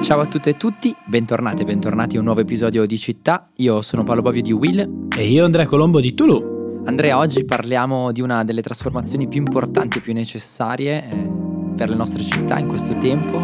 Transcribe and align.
Ciao 0.00 0.20
a 0.20 0.26
tutte 0.26 0.50
e 0.50 0.56
tutti, 0.56 0.94
bentornati 1.04 1.62
e 1.62 1.64
bentornati 1.64 2.16
a 2.16 2.18
un 2.18 2.26
nuovo 2.26 2.40
episodio 2.40 2.84
di 2.84 2.98
Città. 2.98 3.48
Io 3.56 3.80
sono 3.82 4.02
Paolo 4.02 4.20
Bovio 4.20 4.42
di 4.42 4.52
Will. 4.52 5.08
E 5.16 5.28
io 5.28 5.44
Andrea 5.44 5.66
Colombo 5.66 6.00
di 6.00 6.12
Tulu. 6.12 6.82
Andrea, 6.84 7.16
oggi 7.16 7.44
parliamo 7.44 8.10
di 8.10 8.20
una 8.20 8.44
delle 8.44 8.60
trasformazioni 8.60 9.28
più 9.28 9.38
importanti 9.38 9.98
e 9.98 10.00
più 10.00 10.12
necessarie 10.12 11.08
eh, 11.08 11.30
per 11.76 11.88
le 11.88 11.94
nostre 11.94 12.20
città 12.20 12.58
in 12.58 12.66
questo 12.66 12.98
tempo, 12.98 13.38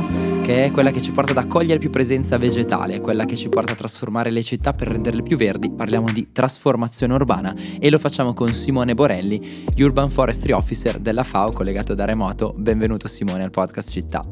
che 0.49 0.65
è 0.65 0.71
quella 0.71 0.91
che 0.91 1.03
ci 1.03 1.13
porta 1.13 1.33
ad 1.33 1.45
accogliere 1.45 1.79
più 1.79 1.91
presenza 1.91 2.39
vegetale, 2.39 3.03
quella 3.03 3.27
che 3.27 3.37
ci 3.37 3.51
porta 3.51 3.75
a 3.75 3.77
trasformare 3.77 4.31
le 4.31 4.43
città 4.43 4.73
per 4.73 4.89
renderle 4.89 5.21
più 5.21 5.37
verdi. 5.37 5.71
Parliamo 5.71 6.11
di 6.11 6.33
trasformazione 6.33 7.13
urbana 7.13 7.55
e 7.79 7.91
lo 7.91 7.99
facciamo 7.99 8.33
con 8.33 8.55
Simone 8.55 8.95
Borelli, 8.95 9.67
Urban 9.77 10.09
Forestry 10.09 10.53
Officer 10.53 11.01
della 11.01 11.23
FAO, 11.23 11.53
collegato 11.53 11.93
da 11.93 12.07
remoto. 12.07 12.55
Benvenuto 12.57 13.09
Simone 13.09 13.43
al 13.43 13.51
podcast 13.51 13.91
Città. 13.91 14.25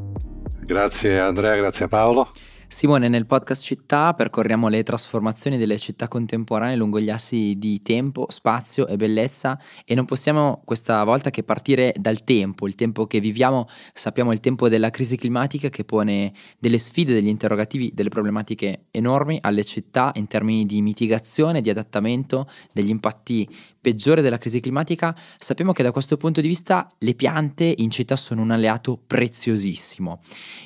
Grazie 0.64 1.20
Andrea, 1.20 1.54
grazie 1.56 1.86
Paolo. 1.86 2.30
Simone, 2.68 3.06
nel 3.06 3.26
podcast 3.26 3.62
Città 3.62 4.12
percorriamo 4.12 4.66
le 4.66 4.82
trasformazioni 4.82 5.56
delle 5.56 5.78
città 5.78 6.08
contemporanee 6.08 6.74
lungo 6.74 6.98
gli 6.98 7.10
assi 7.10 7.54
di 7.58 7.80
tempo, 7.80 8.26
spazio 8.28 8.88
e 8.88 8.96
bellezza 8.96 9.56
e 9.84 9.94
non 9.94 10.04
possiamo 10.04 10.62
questa 10.64 11.04
volta 11.04 11.30
che 11.30 11.44
partire 11.44 11.94
dal 11.96 12.24
tempo, 12.24 12.66
il 12.66 12.74
tempo 12.74 13.06
che 13.06 13.20
viviamo, 13.20 13.68
sappiamo 13.92 14.32
il 14.32 14.40
tempo 14.40 14.68
della 14.68 14.90
crisi 14.90 15.16
climatica 15.16 15.68
che 15.68 15.84
pone 15.84 16.32
delle 16.58 16.78
sfide, 16.78 17.14
degli 17.14 17.28
interrogativi, 17.28 17.92
delle 17.94 18.08
problematiche 18.08 18.86
enormi 18.90 19.38
alle 19.42 19.62
città 19.62 20.10
in 20.16 20.26
termini 20.26 20.66
di 20.66 20.82
mitigazione, 20.82 21.60
di 21.60 21.70
adattamento, 21.70 22.48
degli 22.72 22.90
impatti 22.90 23.48
peggiori 23.86 24.20
della 24.20 24.36
crisi 24.36 24.58
climatica, 24.58 25.14
sappiamo 25.38 25.72
che 25.72 25.84
da 25.84 25.92
questo 25.92 26.16
punto 26.16 26.40
di 26.40 26.48
vista 26.48 26.90
le 26.98 27.14
piante 27.14 27.72
in 27.76 27.88
città 27.88 28.16
sono 28.16 28.42
un 28.42 28.50
alleato 28.50 29.00
preziosissimo. 29.06 30.20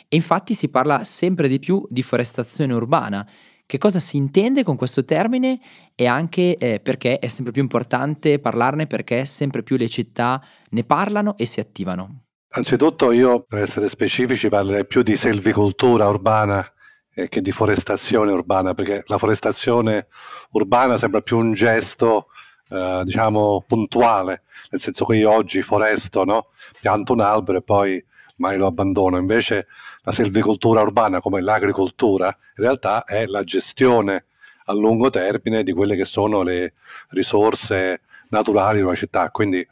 E 0.08 0.16
infatti 0.16 0.54
si 0.54 0.70
parla 0.70 1.04
sempre 1.04 1.46
di 1.46 1.58
più 1.58 1.84
di 1.90 2.02
forestazione 2.02 2.72
urbana. 2.72 3.28
Che 3.66 3.76
cosa 3.76 3.98
si 3.98 4.16
intende 4.16 4.64
con 4.64 4.76
questo 4.76 5.04
termine 5.04 5.60
e 5.94 6.06
anche 6.06 6.56
eh, 6.56 6.80
perché 6.80 7.18
è 7.18 7.26
sempre 7.26 7.52
più 7.52 7.60
importante 7.60 8.38
parlarne, 8.38 8.86
perché 8.86 9.26
sempre 9.26 9.62
più 9.62 9.76
le 9.76 9.88
città 9.88 10.42
ne 10.70 10.84
parlano 10.84 11.36
e 11.36 11.44
si 11.44 11.60
attivano? 11.60 12.22
Anzitutto 12.52 13.12
io, 13.12 13.44
per 13.46 13.64
essere 13.64 13.90
specifici, 13.90 14.48
parlerei 14.48 14.86
più 14.86 15.02
di 15.02 15.14
selvicoltura 15.14 16.08
urbana 16.08 16.66
eh, 17.14 17.28
che 17.28 17.42
di 17.42 17.52
forestazione 17.52 18.30
urbana, 18.30 18.72
perché 18.72 19.02
la 19.04 19.18
forestazione 19.18 20.06
urbana 20.52 20.96
sembra 20.96 21.20
più 21.20 21.36
un 21.36 21.52
gesto, 21.52 22.28
eh, 22.70 23.02
diciamo, 23.04 23.64
puntuale, 23.66 24.42
nel 24.70 24.80
senso 24.80 25.04
che 25.04 25.16
io 25.16 25.30
oggi 25.32 25.62
foresto, 25.62 26.24
no? 26.24 26.48
pianto 26.80 27.12
un 27.12 27.20
albero 27.20 27.58
e 27.58 27.62
poi 27.62 28.04
mai 28.36 28.56
lo 28.56 28.66
abbandono. 28.66 29.18
Invece 29.18 29.66
la 30.02 30.12
selvicoltura 30.12 30.80
urbana, 30.80 31.20
come 31.20 31.40
l'agricoltura, 31.40 32.26
in 32.28 32.64
realtà 32.64 33.04
è 33.04 33.26
la 33.26 33.44
gestione 33.44 34.26
a 34.66 34.72
lungo 34.72 35.10
termine 35.10 35.62
di 35.62 35.72
quelle 35.72 35.96
che 35.96 36.04
sono 36.04 36.42
le 36.42 36.74
risorse 37.10 38.02
naturali 38.28 38.78
di 38.78 38.84
una 38.84 38.94
città. 38.94 39.30
Quindi 39.30 39.66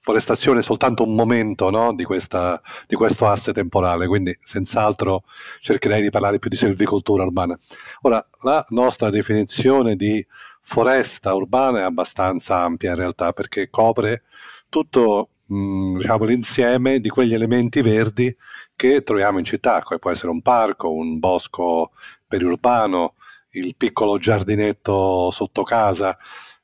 forestazione 0.00 0.60
è 0.60 0.62
soltanto 0.64 1.04
un 1.04 1.14
momento 1.14 1.70
no, 1.70 1.94
di, 1.94 2.02
questa, 2.02 2.60
di, 2.88 2.96
questo 2.96 3.28
asse 3.28 3.52
temporale, 3.52 4.08
quindi 4.08 4.36
senz'altro 4.42 5.22
cercherei 5.60 6.02
di 6.02 6.10
parlare 6.10 6.40
più 6.40 6.50
di 6.50 6.56
selvicoltura 6.56 7.22
urbana. 7.22 7.56
Ora, 8.02 8.24
la 8.42 8.66
nostra 8.70 9.10
definizione 9.10 9.94
di 9.94 10.24
foresta 10.62 11.34
urbana 11.34 11.80
è 11.80 11.82
abbastanza 11.82 12.58
ampia 12.58 12.90
in 12.90 12.96
realtà 12.96 13.32
perché 13.32 13.68
copre 13.70 14.22
tutto 14.68 15.28
mh, 15.46 15.98
diciamo, 15.98 16.24
l'insieme 16.24 17.00
di 17.00 17.08
quegli 17.08 17.34
elementi 17.34 17.82
verdi 17.82 18.34
che 18.74 19.02
troviamo 19.02 19.38
in 19.38 19.44
città, 19.44 19.82
come 19.82 19.98
può 19.98 20.10
essere 20.10 20.30
un 20.30 20.42
parco, 20.42 20.92
un 20.92 21.18
bosco 21.18 21.92
periurbano, 22.26 23.14
il 23.50 23.76
piccolo 23.76 24.18
giardinetto 24.18 25.30
sotto 25.30 25.62
casa. 25.62 26.16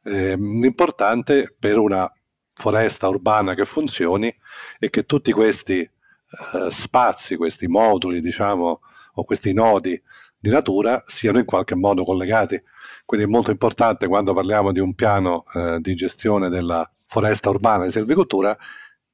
Eh, 0.02 0.36
l'importante 0.36 1.54
per 1.58 1.78
una 1.78 2.10
foresta 2.54 3.08
urbana 3.08 3.54
che 3.54 3.64
funzioni 3.64 4.34
è 4.78 4.88
che 4.90 5.04
tutti 5.04 5.32
questi 5.32 5.80
eh, 5.80 6.70
spazi, 6.70 7.36
questi 7.36 7.66
moduli, 7.68 8.20
diciamo, 8.20 8.80
o 9.14 9.24
questi 9.24 9.52
nodi 9.52 10.00
di 10.38 10.50
natura 10.50 11.02
siano 11.06 11.38
in 11.38 11.44
qualche 11.44 11.74
modo 11.74 12.04
collegati. 12.04 12.60
Quindi 13.04 13.26
è 13.26 13.28
molto 13.28 13.50
importante 13.50 14.06
quando 14.06 14.34
parliamo 14.34 14.72
di 14.72 14.80
un 14.80 14.94
piano 14.94 15.44
eh, 15.54 15.78
di 15.80 15.94
gestione 15.94 16.48
della 16.48 16.88
foresta 17.06 17.50
urbana 17.50 17.84
di 17.84 17.90
silvicoltura, 17.90 18.56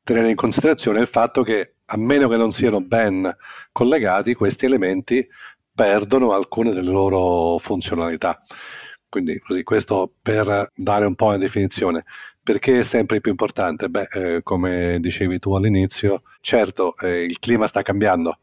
tenere 0.02 0.28
in 0.30 0.36
considerazione 0.36 1.00
il 1.00 1.06
fatto 1.06 1.42
che 1.42 1.76
a 1.86 1.96
meno 1.96 2.28
che 2.28 2.36
non 2.36 2.50
siano 2.50 2.80
ben 2.80 3.34
collegati, 3.72 4.34
questi 4.34 4.66
elementi 4.66 5.26
perdono 5.74 6.32
alcune 6.32 6.72
delle 6.72 6.90
loro 6.90 7.58
funzionalità. 7.58 8.40
Quindi 9.08 9.38
così, 9.38 9.62
questo 9.62 10.12
per 10.22 10.72
dare 10.74 11.06
un 11.06 11.14
po' 11.14 11.26
una 11.26 11.38
definizione. 11.38 12.04
Perché 12.42 12.80
è 12.80 12.82
sempre 12.82 13.20
più 13.20 13.30
importante? 13.30 13.88
Beh, 13.88 14.08
eh, 14.12 14.42
come 14.42 14.98
dicevi 15.00 15.38
tu 15.38 15.54
all'inizio, 15.54 16.22
certo 16.40 16.96
eh, 16.98 17.24
il 17.24 17.38
clima 17.38 17.66
sta 17.66 17.82
cambiando, 17.82 18.40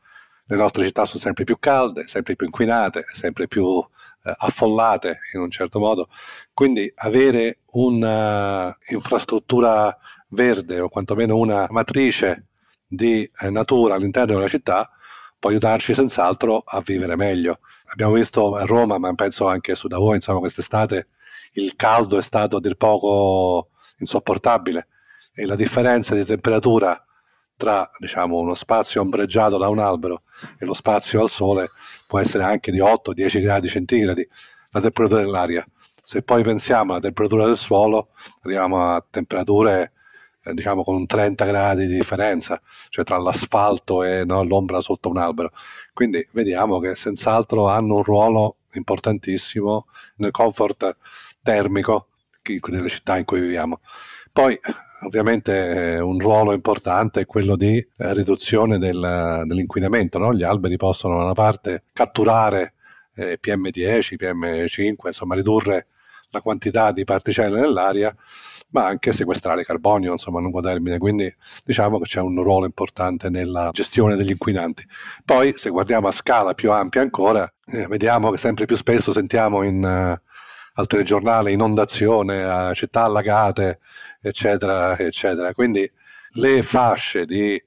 le 0.52 0.58
nostre 0.58 0.86
città 0.86 1.06
sono 1.06 1.22
sempre 1.22 1.46
più 1.46 1.58
calde, 1.60 2.08
sempre 2.08 2.36
più 2.36 2.46
inquinate, 2.46 3.06
sempre 3.14 3.48
più 3.48 3.82
eh, 4.24 4.36
affollate 4.38 5.20
in 5.34 5.40
un 5.40 5.50
certo 5.50 5.80
modo. 5.80 6.10
Quindi 6.54 6.92
avere 6.94 7.60
un'infrastruttura 7.68 9.98
verde 10.28 10.82
o 10.82 10.90
quantomeno 10.90 11.38
una 11.38 11.68
matrice 11.70 12.48
di 12.86 13.24
eh, 13.40 13.50
natura 13.50 13.96
all'interno 13.96 14.34
della 14.36 14.50
città 14.50 14.90
può 15.40 15.50
aiutarci 15.50 15.94
senz'altro 15.94 16.64
a 16.66 16.82
vivere 16.82 17.16
meglio. 17.16 17.60
Abbiamo 17.94 18.12
visto 18.14 18.54
a 18.56 18.66
Roma, 18.66 18.98
ma 18.98 19.14
penso 19.14 19.48
anche 19.48 19.76
su 19.76 19.88
da 19.88 20.00
voi, 20.00 20.16
insomma, 20.16 20.40
quest'estate 20.40 21.08
il 21.54 21.78
caldo 21.78 22.18
è 22.18 22.22
stato 22.22 22.58
a 22.58 22.60
dir 22.60 22.76
poco 22.76 23.70
insopportabile 24.00 24.88
e 25.34 25.46
la 25.46 25.56
differenza 25.56 26.14
di 26.14 26.26
temperatura 26.26 27.02
tra 27.62 27.88
diciamo, 28.00 28.40
uno 28.40 28.56
spazio 28.56 29.02
ombreggiato 29.02 29.60
da 29.60 29.70
un 29.70 29.78
albero 29.78 30.24
e 30.58 30.66
lo 30.66 30.74
spazio 30.74 31.22
al 31.22 31.30
sole 31.30 31.70
può 32.08 32.18
essere 32.18 32.44
anche 32.44 32.72
di 32.72 32.80
8-10 32.80 33.40
gradi 33.40 33.68
centigradi, 33.68 34.28
la 34.72 34.82
temperatura 34.82 35.22
dell'aria. 35.22 35.64
Se 36.04 36.24
poi 36.24 36.42
pensiamo 36.42 36.94
alla 36.94 37.02
temperatura 37.02 37.46
del 37.46 37.58
suolo, 37.58 38.10
arriviamo 38.42 38.84
a 38.84 39.06
temperature 39.08 39.92
eh, 40.44 40.56
diciamo 40.56 40.84
con 40.84 40.96
un 40.96 41.06
30 41.06 41.46
gradi 41.46 41.86
di 41.86 41.94
differenza, 41.94 42.60
cioè 42.90 43.06
tra 43.06 43.20
l'asfalto 43.20 44.04
e 44.04 44.26
no, 44.26 44.44
l'ombra 44.44 44.82
sotto 44.82 45.10
un 45.10 45.18
albero. 45.18 45.52
Quindi 45.94 46.28
vediamo 46.32 46.80
che 46.80 46.96
senz'altro 46.96 47.68
hanno 47.68 47.98
un 47.98 48.04
ruolo 48.04 48.56
importantissimo 48.74 49.86
nel 50.16 50.32
comfort 50.32 50.98
termico 51.44 52.08
delle 52.42 52.90
città 52.90 53.20
in 53.20 53.26
cui 53.26 53.40
viviamo. 53.40 53.82
Poi 54.32 54.60
ovviamente 55.02 55.96
eh, 55.96 56.00
un 56.00 56.20
ruolo 56.20 56.54
importante 56.54 57.22
è 57.22 57.26
quello 57.26 57.56
di 57.56 57.78
eh, 57.78 58.14
riduzione 58.14 58.78
del, 58.78 59.44
dell'inquinamento. 59.46 60.18
No? 60.18 60.34
Gli 60.34 60.44
alberi 60.44 60.78
possono 60.78 61.18
da 61.18 61.24
una 61.24 61.34
parte 61.34 61.84
catturare 61.94 62.74
eh, 63.16 63.40
PM10, 63.42 64.16
PM5, 64.20 64.96
insomma 65.08 65.36
ridurre 65.36 65.88
la 66.30 66.42
quantità 66.42 66.92
di 66.92 67.04
particelle 67.04 67.60
nell'aria, 67.60 68.16
ma 68.70 68.86
anche 68.86 69.12
sequestrare 69.12 69.64
carbonio 69.64 70.14
insomma, 70.14 70.40
a 70.40 70.42
lungo 70.42 70.62
termine. 70.62 70.98
Quindi 70.98 71.34
diciamo 71.66 72.00
che 72.00 72.06
c'è 72.06 72.22
un 72.22 72.42
ruolo 72.42 72.66
importante 72.66 73.30
nella 73.30 73.70
gestione 73.74 74.16
degli 74.16 74.30
inquinanti. 74.30 74.86
Poi, 75.26 75.54
se 75.58 75.70
guardiamo 75.70 76.08
a 76.08 76.12
scala 76.12 76.54
più 76.54 76.72
ampia 76.72 77.02
ancora, 77.02 77.52
eh, 77.66 77.88
vediamo 77.88 78.32
che 78.32 78.38
sempre 78.38 78.66
più 78.66 78.76
spesso 78.76 79.12
sentiamo 79.12 79.64
in 79.64 79.84
uh, 79.84 80.30
al 80.74 80.88
telegiornale 80.88 81.52
inondazione, 81.52 82.74
città 82.76 83.04
allagate, 83.04 83.80
eccetera, 84.22 84.98
eccetera. 84.98 85.54
Quindi 85.54 85.90
le 86.34 86.64
fasce 86.64 87.26
di 87.26 87.54
eh, 87.54 87.64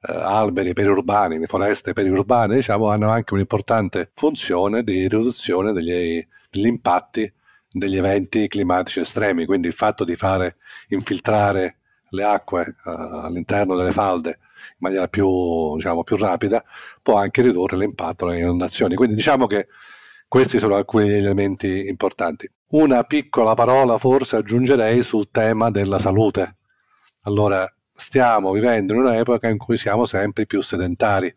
alberi 0.00 0.72
periurbani, 0.72 1.38
di 1.38 1.46
foreste 1.46 1.92
periurbane, 1.92 2.56
diciamo, 2.56 2.88
hanno 2.88 3.10
anche 3.10 3.34
un'importante 3.34 4.10
funzione 4.14 4.82
di 4.82 5.08
riduzione 5.08 5.72
degli, 5.72 6.26
degli 6.50 6.66
impatti 6.66 7.32
degli 7.72 7.96
eventi 7.96 8.48
climatici 8.48 9.00
estremi, 9.00 9.46
quindi 9.46 9.68
il 9.68 9.74
fatto 9.74 10.04
di 10.04 10.16
fare 10.16 10.56
infiltrare 10.88 11.76
le 12.10 12.24
acque 12.24 12.76
uh, 12.84 12.90
all'interno 12.90 13.76
delle 13.76 13.92
falde 13.92 14.30
in 14.30 14.76
maniera 14.78 15.06
più, 15.06 15.76
diciamo, 15.76 16.02
più 16.02 16.16
rapida 16.16 16.64
può 17.02 17.16
anche 17.16 17.42
ridurre 17.42 17.76
l'impatto 17.76 18.26
delle 18.26 18.40
inondazioni. 18.40 18.96
Quindi 18.96 19.14
diciamo 19.14 19.46
che 19.46 19.68
questi 20.30 20.60
sono 20.60 20.76
alcuni 20.76 21.08
degli 21.08 21.24
elementi 21.24 21.88
importanti. 21.88 22.48
Una 22.68 23.02
piccola 23.02 23.54
parola 23.54 23.98
forse 23.98 24.36
aggiungerei 24.36 25.02
sul 25.02 25.28
tema 25.32 25.72
della 25.72 25.98
salute. 25.98 26.58
Allora, 27.22 27.68
stiamo 27.92 28.52
vivendo 28.52 28.94
in 28.94 29.00
un'epoca 29.00 29.48
in 29.48 29.58
cui 29.58 29.76
siamo 29.76 30.04
sempre 30.04 30.46
più 30.46 30.62
sedentari. 30.62 31.36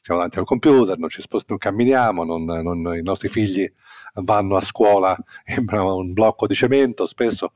Siamo 0.00 0.18
davanti 0.18 0.40
al 0.40 0.44
computer, 0.44 0.98
non 0.98 1.08
ci 1.08 1.20
spostiamo, 1.20 1.60
non 1.60 1.72
camminiamo, 1.72 2.24
non, 2.24 2.44
non, 2.44 2.96
i 2.96 3.02
nostri 3.02 3.28
figli 3.28 3.72
vanno 4.14 4.56
a 4.56 4.60
scuola 4.60 5.16
in 5.46 5.64
un 5.68 6.12
blocco 6.12 6.48
di 6.48 6.54
cemento 6.56 7.06
spesso. 7.06 7.52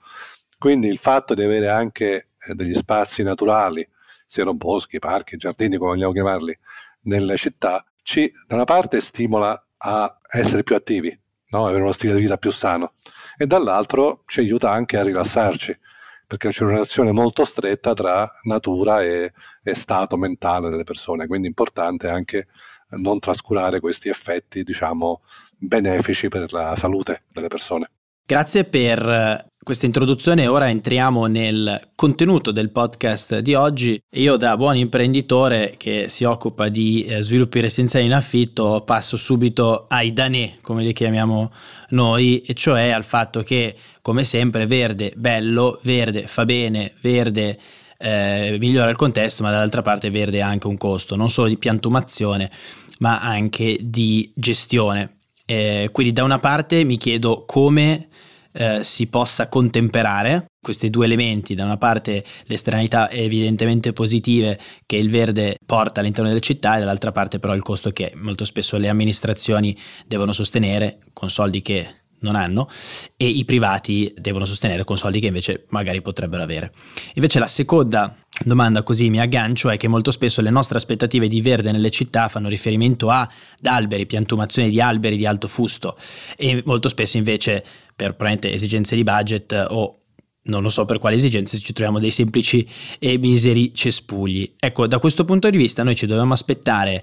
Quindi 0.56 0.86
il 0.86 0.98
fatto 0.98 1.34
di 1.34 1.42
avere 1.42 1.66
anche 1.66 2.28
eh, 2.38 2.54
degli 2.54 2.74
spazi 2.74 3.24
naturali 3.24 3.84
siano 4.24 4.54
boschi, 4.54 5.00
parchi, 5.00 5.36
giardini, 5.36 5.78
come 5.78 5.90
vogliamo 5.94 6.12
chiamarli, 6.12 6.56
nelle 7.00 7.36
città, 7.36 7.84
ci 8.04 8.32
da 8.46 8.54
una 8.54 8.64
parte 8.64 9.00
stimola 9.00 9.60
a 9.78 10.18
essere 10.30 10.62
più 10.62 10.74
attivi, 10.74 11.18
no? 11.48 11.66
avere 11.66 11.82
uno 11.82 11.92
stile 11.92 12.14
di 12.14 12.20
vita 12.20 12.36
più 12.36 12.50
sano, 12.50 12.94
e 13.36 13.46
dall'altro 13.46 14.22
ci 14.26 14.40
aiuta 14.40 14.70
anche 14.70 14.96
a 14.96 15.02
rilassarci, 15.02 15.78
perché 16.26 16.48
c'è 16.48 16.64
una 16.64 16.72
relazione 16.72 17.12
molto 17.12 17.44
stretta 17.44 17.94
tra 17.94 18.30
natura 18.42 19.02
e, 19.02 19.32
e 19.62 19.74
stato 19.74 20.16
mentale 20.16 20.68
delle 20.70 20.84
persone, 20.84 21.26
quindi 21.26 21.46
è 21.46 21.50
importante 21.50 22.08
anche 22.08 22.48
non 22.90 23.18
trascurare 23.18 23.80
questi 23.80 24.08
effetti, 24.08 24.62
diciamo, 24.62 25.22
benefici 25.56 26.28
per 26.28 26.52
la 26.52 26.74
salute 26.76 27.24
delle 27.32 27.48
persone. 27.48 27.90
Grazie 28.24 28.64
per 28.64 29.52
questa 29.66 29.86
introduzione. 29.86 30.46
Ora 30.46 30.70
entriamo 30.70 31.26
nel 31.26 31.88
contenuto 31.96 32.52
del 32.52 32.70
podcast 32.70 33.40
di 33.40 33.54
oggi. 33.54 34.00
Io, 34.10 34.36
da 34.36 34.56
buon 34.56 34.76
imprenditore 34.76 35.74
che 35.76 36.04
si 36.06 36.22
occupa 36.22 36.68
di 36.68 37.04
eh, 37.04 37.20
sviluppi 37.20 37.58
residenziali 37.58 38.06
in 38.06 38.12
affitto, 38.12 38.84
passo 38.86 39.16
subito 39.16 39.86
ai 39.88 40.12
danè, 40.12 40.58
come 40.60 40.84
li 40.84 40.92
chiamiamo 40.92 41.50
noi, 41.88 42.42
e 42.42 42.54
cioè 42.54 42.90
al 42.90 43.02
fatto 43.02 43.42
che, 43.42 43.74
come 44.02 44.22
sempre, 44.22 44.68
verde, 44.68 45.12
bello, 45.16 45.80
verde 45.82 46.28
fa 46.28 46.44
bene, 46.44 46.92
verde. 47.00 47.58
Eh, 47.98 48.58
migliora 48.60 48.88
il 48.88 48.94
contesto, 48.94 49.42
ma 49.42 49.50
dall'altra 49.50 49.82
parte 49.82 50.10
verde 50.10 50.42
ha 50.42 50.46
anche 50.46 50.68
un 50.68 50.76
costo, 50.76 51.16
non 51.16 51.28
solo 51.28 51.48
di 51.48 51.58
piantumazione, 51.58 52.52
ma 53.00 53.18
anche 53.18 53.78
di 53.80 54.30
gestione. 54.32 55.22
Eh, 55.44 55.88
quindi 55.90 56.12
da 56.12 56.22
una 56.22 56.38
parte 56.38 56.84
mi 56.84 56.98
chiedo 56.98 57.42
come 57.44 58.06
eh, 58.56 58.82
si 58.82 59.06
possa 59.06 59.48
contemperare 59.48 60.46
questi 60.62 60.88
due 60.88 61.04
elementi, 61.04 61.54
da 61.54 61.64
una 61.64 61.76
parte 61.76 62.24
le 62.44 62.54
esternalità 62.54 63.10
evidentemente 63.10 63.92
positive 63.92 64.58
che 64.84 64.96
il 64.96 65.10
verde 65.10 65.58
porta 65.64 66.00
all'interno 66.00 66.28
delle 66.28 66.40
città 66.40 66.76
e 66.76 66.78
dall'altra 66.78 67.12
parte 67.12 67.38
però 67.38 67.54
il 67.54 67.62
costo 67.62 67.90
che 67.90 68.12
molto 68.16 68.44
spesso 68.44 68.78
le 68.78 68.88
amministrazioni 68.88 69.76
devono 70.06 70.32
sostenere 70.32 70.98
con 71.12 71.28
soldi 71.30 71.60
che 71.60 72.04
non 72.20 72.34
hanno 72.34 72.68
e 73.16 73.26
i 73.26 73.44
privati 73.44 74.12
devono 74.16 74.44
sostenere 74.44 74.84
con 74.84 74.96
soldi 74.96 75.20
che 75.20 75.26
invece 75.26 75.66
magari 75.68 76.00
potrebbero 76.00 76.42
avere. 76.42 76.72
Invece 77.14 77.38
la 77.38 77.46
seconda 77.46 78.16
domanda 78.42 78.82
così 78.82 79.10
mi 79.10 79.20
aggancio 79.20 79.68
è 79.68 79.76
che 79.76 79.88
molto 79.88 80.10
spesso 80.10 80.40
le 80.40 80.50
nostre 80.50 80.78
aspettative 80.78 81.28
di 81.28 81.40
verde 81.40 81.72
nelle 81.72 81.90
città 81.90 82.28
fanno 82.28 82.48
riferimento 82.48 83.10
ad 83.10 83.28
alberi, 83.62 84.06
piantumazione 84.06 84.70
di 84.70 84.80
alberi 84.80 85.16
di 85.16 85.26
alto 85.26 85.46
fusto 85.46 85.96
e 86.36 86.62
molto 86.64 86.88
spesso 86.88 87.16
invece 87.16 87.64
per 87.96 88.14
esigenze 88.42 88.94
di 88.94 89.02
budget 89.02 89.66
o 89.70 90.02
non 90.46 90.62
lo 90.62 90.68
so 90.68 90.84
per 90.84 90.98
quale 90.98 91.16
esigenze 91.16 91.58
ci 91.58 91.72
troviamo 91.72 91.98
dei 91.98 92.10
semplici 92.10 92.68
e 92.98 93.18
miseri 93.18 93.74
cespugli. 93.74 94.54
Ecco, 94.58 94.86
da 94.86 94.98
questo 94.98 95.24
punto 95.24 95.50
di 95.50 95.56
vista 95.56 95.82
noi 95.82 95.96
ci 95.96 96.06
dobbiamo 96.06 96.34
aspettare 96.34 97.02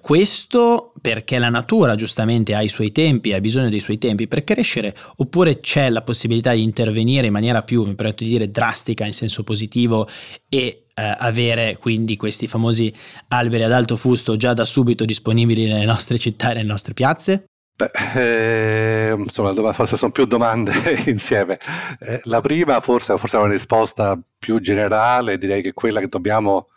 questo 0.00 0.92
perché 1.00 1.38
la 1.38 1.48
natura 1.48 1.94
giustamente 1.94 2.54
ha 2.54 2.60
i 2.60 2.68
suoi 2.68 2.92
tempi, 2.92 3.32
ha 3.32 3.40
bisogno 3.40 3.70
dei 3.70 3.80
suoi 3.80 3.96
tempi 3.96 4.28
per 4.28 4.44
crescere, 4.44 4.94
oppure 5.16 5.60
c'è 5.60 5.88
la 5.88 6.02
possibilità 6.02 6.52
di 6.52 6.62
intervenire 6.62 7.26
in 7.26 7.32
maniera 7.32 7.62
più, 7.62 7.84
mi 7.84 7.94
permetto 7.94 8.22
di 8.22 8.30
dire, 8.30 8.50
drastica 8.50 9.06
in 9.06 9.14
senso 9.14 9.44
positivo 9.44 10.06
e 10.48 10.88
eh, 10.94 11.16
avere 11.18 11.78
quindi 11.78 12.16
questi 12.16 12.46
famosi 12.46 12.94
alberi 13.28 13.64
ad 13.64 13.72
alto 13.72 13.96
fusto 13.96 14.36
già 14.36 14.52
da 14.52 14.66
subito 14.66 15.06
disponibili 15.06 15.66
nelle 15.66 15.86
nostre 15.86 16.18
città 16.18 16.50
e 16.50 16.54
nelle 16.54 16.68
nostre 16.68 16.92
piazze? 16.92 17.46
Beh, 17.76 17.90
eh, 18.14 19.14
insomma, 19.18 19.72
forse 19.72 19.96
sono 19.96 20.12
più 20.12 20.26
domande 20.26 20.72
insieme. 21.06 21.58
Eh, 21.98 22.20
la 22.24 22.40
prima 22.40 22.80
forse, 22.80 23.18
forse 23.18 23.36
è 23.36 23.40
una 23.40 23.50
risposta 23.52 24.18
più 24.38 24.60
generale, 24.60 25.38
direi 25.38 25.60
che 25.62 25.70
è 25.70 25.72
quella 25.74 25.98
che 26.00 26.08
dobbiamo 26.08 26.68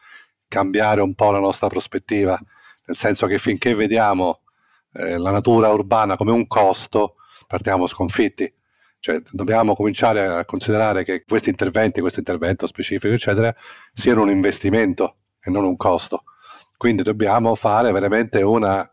cambiare 0.48 1.02
un 1.02 1.14
po' 1.14 1.32
la 1.32 1.40
nostra 1.40 1.68
prospettiva 1.68 2.40
nel 2.88 2.96
senso 2.96 3.28
che 3.28 3.38
finché 3.38 3.76
vediamo 3.76 4.42
eh, 4.94 5.18
la 5.18 5.32
natura 5.32 5.70
urbana 5.70 6.16
come 6.16 6.32
un 6.32 6.48
costo, 6.48 7.16
partiamo 7.46 7.86
sconfitti. 7.88 8.52
Cioè, 9.00 9.22
dobbiamo 9.32 9.76
cominciare 9.76 10.26
a 10.26 10.46
considerare 10.46 11.04
che 11.04 11.24
questi 11.26 11.50
interventi, 11.50 12.02
questo 12.02 12.20
intervento 12.20 12.66
specifico, 12.66 13.14
eccetera, 13.14 13.54
siano 13.94 14.22
un 14.24 14.30
investimento 14.30 15.18
e 15.40 15.52
non 15.52 15.66
un 15.66 15.76
costo. 15.76 16.24
Quindi 16.78 17.04
dobbiamo 17.04 17.56
fare 17.56 17.92
veramente 17.92 18.42
una 18.42 18.90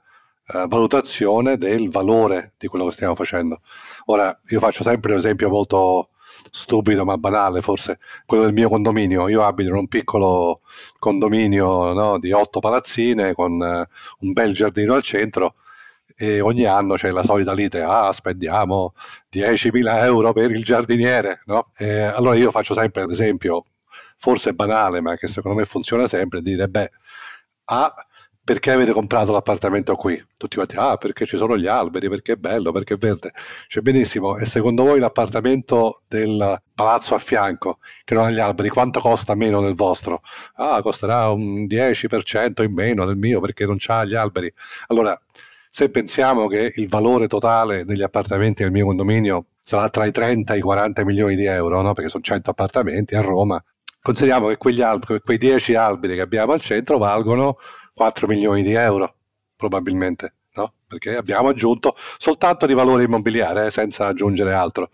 uh, 0.49 0.69
valutazione 0.69 1.56
del 1.56 1.91
valore 1.91 2.55
di 2.58 2.67
quello 2.69 2.87
che 2.87 2.93
stiamo 2.93 3.14
facendo. 3.14 3.61
Ora, 4.06 4.38
io 4.49 4.61
faccio 4.61 4.82
sempre 4.82 5.12
un 5.12 5.19
esempio 5.19 5.49
molto 5.49 6.11
stupido 6.50 7.05
ma 7.05 7.17
banale 7.17 7.62
forse, 7.62 7.99
quello 8.26 8.44
del 8.44 8.52
mio 8.52 8.69
condominio. 8.69 9.29
Io 9.29 9.43
abito 9.44 9.70
in 9.70 9.76
un 9.76 9.88
piccolo 9.88 10.61
condominio 10.99 11.93
no, 11.93 12.19
di 12.19 12.32
otto 12.32 12.61
palazzine 12.61 13.35
con 13.35 13.52
uh, 13.52 14.26
un 14.26 14.32
bel 14.32 14.52
giardino 14.55 14.94
al 14.94 15.02
centro 15.02 15.56
e 16.17 16.41
ogni 16.41 16.64
anno 16.64 16.94
c'è 16.94 17.11
la 17.11 17.25
solita 17.25 17.52
lite, 17.52 17.82
ah 17.82 18.12
spendiamo 18.12 18.94
10.000 19.32 20.05
euro 20.05 20.32
per 20.32 20.50
il 20.50 20.62
giardiniere, 20.64 21.43
no? 21.46 21.70
E 21.76 22.02
allora 22.02 22.37
io 22.37 22.50
faccio 22.50 22.75
sempre 22.75 23.06
l'esempio, 23.06 23.64
forse 24.17 24.52
banale 24.55 25.00
ma 25.00 25.17
che 25.17 25.26
secondo 25.26 25.58
me 25.58 25.64
funziona 25.67 26.06
sempre, 26.06 26.41
dire 26.43 26.69
beh, 26.69 26.91
a 27.67 27.94
perché 28.44 28.70
avete 28.73 28.93
comprato 28.93 29.32
l'appartamento 29.32 29.96
qui? 29.96 30.23
Tutti 30.37 30.56
quanti, 30.56 30.76
ah, 30.76 30.99
perché 30.99 31.25
ci 31.25 31.38
sono 31.38 31.56
gli 31.56 31.67
alberi, 31.67 32.11
perché 32.11 32.32
è 32.32 32.37
bello, 32.37 32.73
perché 32.73 32.94
è 32.94 32.96
verde. 32.99 33.32
Cioè, 33.69 33.82
benissimo, 33.82 34.37
e 34.37 34.44
secondo 34.44 34.85
voi 34.85 35.00
l'appartamento 35.00 36.02
del 36.06 36.61
palazzo 36.75 37.14
a 37.14 37.19
fianco, 37.19 37.79
che 38.05 38.14
non 38.14 38.26
ha 38.26 38.31
gli 38.31 38.38
alberi, 38.38 38.69
quanto 38.69 39.00
costa 39.00 39.35
meno 39.35 39.62
del 39.62 39.75
vostro? 39.75 40.20
Ah, 40.56 40.82
costerà 40.82 41.31
un 41.31 41.67
10% 41.67 42.62
in 42.62 42.73
meno 42.75 43.06
del 43.06 43.17
mio 43.17 43.41
perché 43.41 43.64
non 43.64 43.79
ha 43.87 44.05
gli 44.05 44.14
alberi. 44.14 44.52
Allora, 44.88 45.19
se 45.70 45.88
pensiamo 45.88 46.46
che 46.46 46.73
il 46.76 46.88
valore 46.88 47.26
totale 47.26 47.87
degli 47.87 48.02
appartamenti 48.02 48.62
nel 48.62 48.73
mio 48.73 48.85
condominio 48.85 49.46
sarà 49.62 49.88
tra 49.88 50.05
i 50.05 50.12
30 50.12 50.52
e 50.52 50.58
i 50.58 50.61
40 50.61 51.02
milioni 51.05 51.35
di 51.35 51.46
euro, 51.46 51.81
no? 51.81 51.94
perché 51.94 52.11
sono 52.11 52.23
100 52.23 52.50
appartamenti 52.50 53.14
a 53.14 53.23
Roma, 53.23 53.62
consideriamo 54.02 54.49
che 54.49 54.58
quegli 54.58 54.82
alberi, 54.82 55.20
quei 55.20 55.38
10 55.38 55.75
alberi 55.75 56.17
che 56.17 56.20
abbiamo 56.20 56.52
al 56.52 56.61
centro 56.61 56.99
valgono 56.99 57.56
4 57.94 58.26
milioni 58.26 58.62
di 58.62 58.73
euro, 58.73 59.14
probabilmente, 59.56 60.35
no? 60.55 60.75
perché 60.87 61.17
abbiamo 61.17 61.49
aggiunto 61.49 61.96
soltanto 62.19 62.67
di 62.67 62.75
valore 62.75 63.05
immobiliare, 63.05 63.67
eh, 63.67 63.70
senza 63.70 64.06
aggiungere 64.06 64.52
altro. 64.52 64.91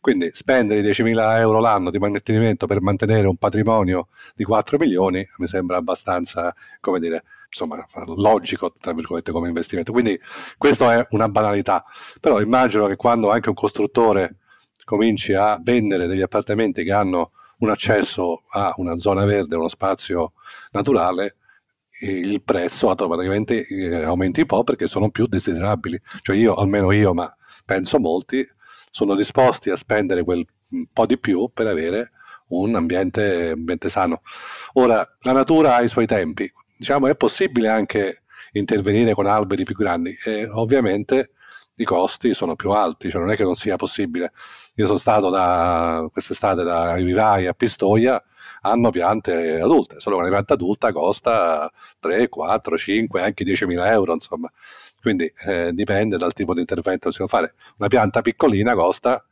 Quindi 0.00 0.30
spendere 0.32 0.82
10.000 0.82 1.38
euro 1.38 1.60
l'anno 1.60 1.90
di 1.90 1.98
mantenimento 1.98 2.66
per 2.66 2.82
mantenere 2.82 3.26
un 3.26 3.36
patrimonio 3.36 4.08
di 4.34 4.44
4 4.44 4.76
milioni 4.76 5.26
mi 5.38 5.46
sembra 5.46 5.78
abbastanza, 5.78 6.54
come 6.80 7.00
dire, 7.00 7.24
insomma, 7.48 7.86
logico, 8.16 8.74
tra 8.78 8.92
virgolette, 8.92 9.32
come 9.32 9.48
investimento. 9.48 9.92
Quindi 9.92 10.20
questa 10.58 10.92
è 10.94 11.06
una 11.10 11.28
banalità. 11.28 11.84
Però 12.20 12.40
immagino 12.40 12.86
che 12.86 12.96
quando 12.96 13.30
anche 13.30 13.48
un 13.48 13.54
costruttore 13.54 14.36
cominci 14.84 15.32
a 15.32 15.58
vendere 15.62 16.06
degli 16.06 16.20
appartamenti 16.20 16.84
che 16.84 16.92
hanno 16.92 17.30
un 17.58 17.70
accesso 17.70 18.42
a 18.50 18.74
una 18.76 18.98
zona 18.98 19.24
verde, 19.24 19.56
uno 19.56 19.68
spazio 19.68 20.32
naturale, 20.72 21.36
il 22.00 22.42
prezzo 22.42 22.88
automaticamente 22.90 23.66
eh, 23.66 24.02
aumenti 24.02 24.40
un 24.40 24.46
po' 24.46 24.64
perché 24.64 24.86
sono 24.86 25.10
più 25.10 25.26
desiderabili. 25.26 26.00
Cioè 26.22 26.36
io, 26.36 26.54
almeno 26.54 26.90
io, 26.92 27.14
ma 27.14 27.34
penso 27.64 27.98
molti, 27.98 28.46
sono 28.90 29.14
disposti 29.14 29.70
a 29.70 29.76
spendere 29.76 30.22
quel 30.24 30.46
po' 30.92 31.06
di 31.06 31.18
più 31.18 31.50
per 31.52 31.66
avere 31.66 32.12
un 32.48 32.74
ambiente, 32.74 33.50
ambiente 33.50 33.88
sano. 33.88 34.22
Ora, 34.74 35.06
la 35.20 35.32
natura 35.32 35.76
ha 35.76 35.82
i 35.82 35.88
suoi 35.88 36.06
tempi. 36.06 36.50
Diciamo, 36.76 37.06
è 37.08 37.16
possibile 37.16 37.68
anche 37.68 38.22
intervenire 38.52 39.14
con 39.14 39.26
alberi 39.26 39.64
più 39.64 39.74
grandi 39.74 40.16
e 40.24 40.46
ovviamente 40.46 41.30
i 41.76 41.84
costi 41.84 42.34
sono 42.34 42.54
più 42.54 42.70
alti, 42.70 43.10
cioè 43.10 43.20
non 43.20 43.30
è 43.30 43.36
che 43.36 43.42
non 43.42 43.54
sia 43.54 43.76
possibile. 43.76 44.32
Io 44.76 44.86
sono 44.86 44.98
stato 44.98 45.30
da 45.30 46.06
quest'estate 46.12 46.62
da 46.62 46.94
Vivai 46.94 47.46
a 47.46 47.54
Pistoia 47.54 48.22
hanno 48.66 48.90
piante 48.90 49.60
adulte, 49.60 50.00
solo 50.00 50.16
che 50.16 50.22
una 50.22 50.30
pianta 50.30 50.54
adulta 50.54 50.92
costa 50.92 51.70
3, 52.00 52.28
4, 52.28 52.78
5, 52.78 53.20
anche 53.20 53.44
10.000 53.44 53.86
euro, 53.90 54.14
insomma. 54.14 54.50
Quindi 55.00 55.30
eh, 55.46 55.72
dipende 55.72 56.16
dal 56.16 56.32
tipo 56.32 56.54
di 56.54 56.60
intervento 56.60 57.08
che 57.08 57.12
si 57.12 57.18
può 57.18 57.26
fare. 57.26 57.54
Una 57.76 57.88
pianta 57.88 58.22
piccolina 58.22 58.74
costa 58.74 59.22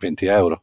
20 0.00 0.26
euro 0.26 0.62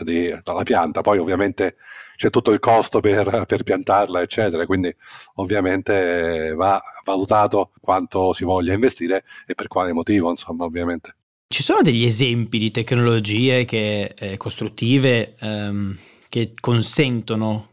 di, 0.00 0.34
dalla 0.42 0.62
pianta, 0.62 1.00
poi 1.00 1.18
ovviamente 1.18 1.76
c'è 2.16 2.30
tutto 2.30 2.52
il 2.52 2.60
costo 2.60 3.00
per, 3.00 3.44
per, 3.46 3.64
piantarla, 3.64 4.22
eccetera, 4.22 4.66
quindi 4.66 4.94
ovviamente 5.34 6.54
va 6.54 6.80
valutato 7.04 7.72
quanto 7.80 8.32
si 8.32 8.44
voglia 8.44 8.72
investire 8.72 9.24
e 9.46 9.54
per 9.54 9.66
quale 9.66 9.92
motivo, 9.92 10.30
insomma, 10.30 10.64
ovviamente. 10.64 11.16
Ci 11.48 11.62
sono 11.62 11.82
degli 11.82 12.04
esempi 12.04 12.58
di 12.58 12.70
tecnologie 12.70 13.64
che, 13.64 14.14
eh, 14.16 14.36
costruttive 14.36 15.34
ehm, 15.40 15.96
che 16.34 16.52
consentono 16.58 17.68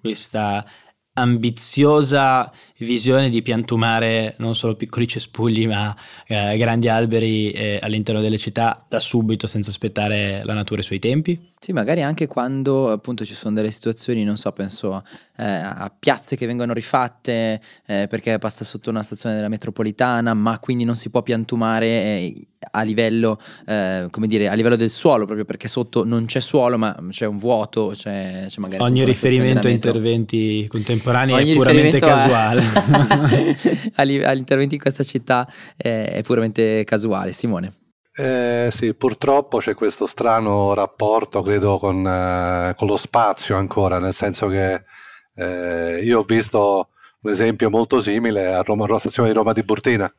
questa 0.00 0.64
ambiziosa 1.12 2.50
visione 2.78 3.28
di 3.28 3.42
piantumare 3.42 4.36
non 4.38 4.54
solo 4.54 4.74
piccoli 4.74 5.06
cespugli 5.06 5.66
ma 5.66 5.94
eh, 6.26 6.56
grandi 6.56 6.88
alberi 6.88 7.50
eh, 7.50 7.78
all'interno 7.82 8.22
delle 8.22 8.38
città 8.38 8.86
da 8.88 9.00
subito 9.00 9.46
senza 9.46 9.68
aspettare 9.68 10.42
la 10.44 10.54
natura 10.54 10.80
e 10.80 10.82
i 10.82 10.86
suoi 10.86 10.98
tempi? 10.98 11.52
Sì, 11.58 11.72
magari 11.72 12.02
anche 12.02 12.26
quando 12.26 12.90
appunto 12.90 13.22
ci 13.26 13.34
sono 13.34 13.54
delle 13.54 13.70
situazioni, 13.70 14.24
non 14.24 14.38
so, 14.38 14.50
penso 14.52 15.02
eh, 15.36 15.44
a 15.44 15.92
piazze 15.98 16.36
che 16.36 16.46
vengono 16.46 16.72
rifatte 16.72 17.60
eh, 17.84 18.06
perché 18.08 18.38
passa 18.38 18.64
sotto 18.64 18.88
una 18.88 19.02
stazione 19.02 19.34
della 19.34 19.48
metropolitana, 19.48 20.32
ma 20.32 20.58
quindi 20.58 20.84
non 20.84 20.96
si 20.96 21.10
può 21.10 21.22
piantumare 21.22 21.86
eh, 21.86 22.46
a 22.70 22.82
livello, 22.82 23.38
eh, 23.66 24.08
come 24.10 24.26
dire, 24.26 24.48
a 24.48 24.54
livello 24.54 24.76
del 24.76 24.90
suolo, 24.90 25.24
proprio 25.24 25.44
perché 25.44 25.68
sotto 25.68 26.04
non 26.04 26.26
c'è 26.26 26.40
suolo, 26.40 26.78
ma 26.78 26.96
c'è 27.10 27.26
un 27.26 27.38
vuoto, 27.38 27.92
c'è, 27.94 28.46
c'è 28.48 28.60
magari... 28.60 28.82
Ogni 28.82 29.04
riferimento 29.04 29.66
a 29.66 29.70
interventi 29.70 30.66
contemporanei 30.68 31.34
Ogni 31.34 31.52
è 31.52 31.56
puramente 31.56 31.98
casuale. 31.98 32.62
A, 33.96 34.02
agli 34.02 34.38
interventi 34.38 34.74
in 34.74 34.80
questa 34.80 35.04
città 35.04 35.48
è, 35.76 36.12
è 36.14 36.22
puramente 36.22 36.84
casuale. 36.84 37.32
Simone. 37.32 37.72
Eh, 38.18 38.70
sì, 38.72 38.94
purtroppo 38.94 39.58
c'è 39.58 39.74
questo 39.74 40.06
strano 40.06 40.72
rapporto, 40.72 41.42
credo, 41.42 41.78
con, 41.78 42.06
eh, 42.06 42.74
con 42.74 42.88
lo 42.88 42.96
spazio 42.96 43.56
ancora, 43.56 43.98
nel 43.98 44.14
senso 44.14 44.46
che 44.46 44.84
eh, 45.34 46.00
io 46.02 46.20
ho 46.20 46.22
visto 46.22 46.88
un 47.20 47.30
esempio 47.30 47.68
molto 47.68 48.00
simile 48.00 48.54
a 48.54 48.62
Roma, 48.62 48.86
alla 48.86 48.98
stazione 48.98 49.28
di 49.28 49.34
Roma 49.34 49.52
di 49.52 49.62
Burtina. 49.62 50.10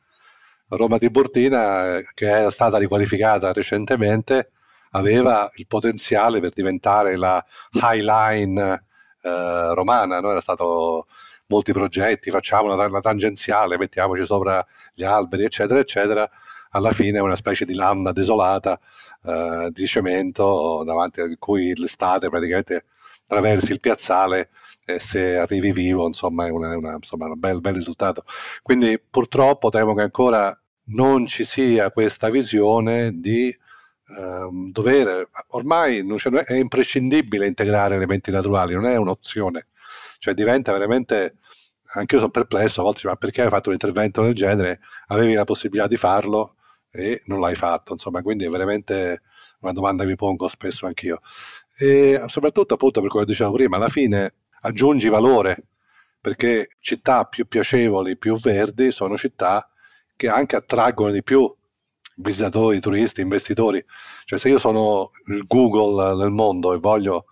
Roma 0.70 0.98
di 0.98 1.10
Burtina, 1.10 1.98
eh, 1.98 2.06
che 2.14 2.46
è 2.48 2.52
stata 2.52 2.78
riqualificata 2.78 3.54
recentemente, 3.54 4.52
aveva 4.92 5.50
il 5.56 5.68
potenziale 5.68 6.40
per 6.40 6.52
diventare 6.54 7.16
la 7.16 7.44
High 7.72 8.02
Line 8.02 8.84
eh, 9.22 9.74
romana, 9.74 10.20
no? 10.20 10.32
era 10.32 10.42
stato 10.42 11.08
molti 11.48 11.72
progetti, 11.72 12.30
facciamo 12.30 12.74
una, 12.74 12.86
una 12.86 13.00
tangenziale, 13.02 13.78
mettiamoci 13.78 14.26
sopra 14.26 14.66
gli 14.94 15.04
alberi, 15.04 15.44
eccetera, 15.44 15.80
eccetera 15.80 16.30
alla 16.72 16.92
fine 16.92 17.18
è 17.18 17.22
una 17.22 17.36
specie 17.36 17.66
di 17.66 17.74
landa 17.74 18.12
desolata 18.12 18.80
eh, 19.24 19.70
di 19.72 19.86
cemento 19.88 20.84
davanti 20.86 21.22
a 21.22 21.28
cui 21.38 21.76
l'estate 21.76 22.30
praticamente 22.30 22.86
attraversi 23.24 23.72
il 23.72 23.80
piazzale 23.80 24.50
e 24.90 25.02
se 25.02 25.36
arrivi 25.36 25.74
vivo 25.74 26.06
insomma 26.06 26.48
è, 26.48 26.50
una, 26.50 26.78
una, 26.78 26.94
insomma, 26.96 27.26
un 27.26 27.38
bel, 27.38 27.60
bel 27.60 27.74
risultato. 27.74 28.24
Quindi 28.62 28.98
purtroppo 28.98 29.70
temo 29.70 29.94
che 29.94 30.02
ancora 30.02 30.58
non 30.92 31.28
ci 31.28 31.44
sia 31.44 31.92
questa 31.92 32.30
visione 32.30 33.20
di 33.20 33.54
ehm, 34.18 34.72
dover, 34.72 35.30
ormai 35.50 36.06
cioè, 36.18 36.32
è 36.46 36.54
imprescindibile 36.54 37.46
integrare 37.48 37.96
elementi 37.96 38.32
naturali, 38.32 38.76
non 38.76 38.86
è 38.86 38.96
un'opzione, 38.96 39.68
cioè 40.20 40.34
diventa 40.34 40.72
veramente 40.72 41.36
anche 41.94 42.16
io 42.16 42.22
sono 42.22 42.32
perplesso, 42.32 42.80
a 42.80 42.84
volte 42.84 43.08
ma 43.08 43.16
perché 43.18 43.42
hai 43.42 43.50
fatto 43.50 43.70
un 43.70 43.74
intervento 43.76 44.22
del 44.22 44.36
genere? 44.36 44.80
Avevi 45.08 45.34
la 45.34 45.44
possibilità 45.46 45.88
di 45.88 45.98
farlo 45.98 46.56
e 46.92 47.22
non 47.26 47.42
l'hai 47.42 47.56
fatto, 47.56 47.94
insomma, 47.94 48.22
quindi 48.22 48.46
è 48.46 48.50
veramente 48.50 49.22
una 49.60 49.74
domanda 49.74 50.04
che 50.04 50.10
mi 50.10 50.16
pongo 50.16 50.48
spesso 50.48 50.86
anch'io. 50.86 51.22
E 51.78 52.24
soprattutto 52.28 52.76
appunto 52.76 53.02
per 53.02 53.10
quello 53.10 53.26
che 53.26 53.32
dicevo 53.32 53.52
prima, 53.54 53.76
alla 53.78 53.90
fine 53.90 54.34
aggiungi 54.68 55.10
valore, 55.10 55.68
perché 56.20 56.70
città 56.80 57.26
più 57.26 57.48
piacevoli, 57.48 58.18
più 58.18 58.38
verdi, 58.40 58.92
sono 58.92 59.18
città 59.18 59.70
che 60.16 60.28
anche 60.30 60.56
attraggono 60.56 61.12
di 61.12 61.24
più 61.24 61.54
visitatori, 62.18 62.80
turisti, 62.80 63.22
investitori. 63.22 63.84
Cioè 64.26 64.40
se 64.40 64.50
io 64.50 64.58
sono 64.60 65.12
il 65.28 65.46
Google 65.48 66.16
del 66.18 66.32
mondo 66.32 66.74
e 66.74 66.80
voglio 66.80 67.26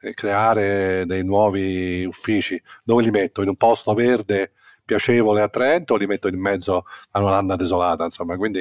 eh, 0.00 0.12
creare 0.14 1.04
dei 1.06 1.24
nuovi 1.24 2.04
uffici, 2.04 2.60
dove 2.84 3.02
li 3.02 3.10
metto? 3.10 3.42
In 3.42 3.48
un 3.48 3.56
posto 3.56 3.94
verde 3.94 4.52
piacevole 4.84 5.40
e 5.40 5.44
attraente 5.44 5.92
o 5.92 5.96
li 5.96 6.06
metto 6.06 6.28
in 6.28 6.38
mezzo 6.40 6.84
a 7.12 7.20
una 7.20 7.56
desolata, 7.56 8.04
insomma, 8.04 8.36
quindi 8.36 8.60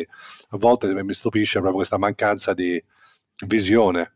a 0.49 0.57
volte 0.57 0.91
mi 0.93 1.13
stupisce 1.13 1.59
proprio 1.59 1.75
questa 1.75 1.97
mancanza 1.97 2.53
di 2.53 2.83
visione 3.45 4.13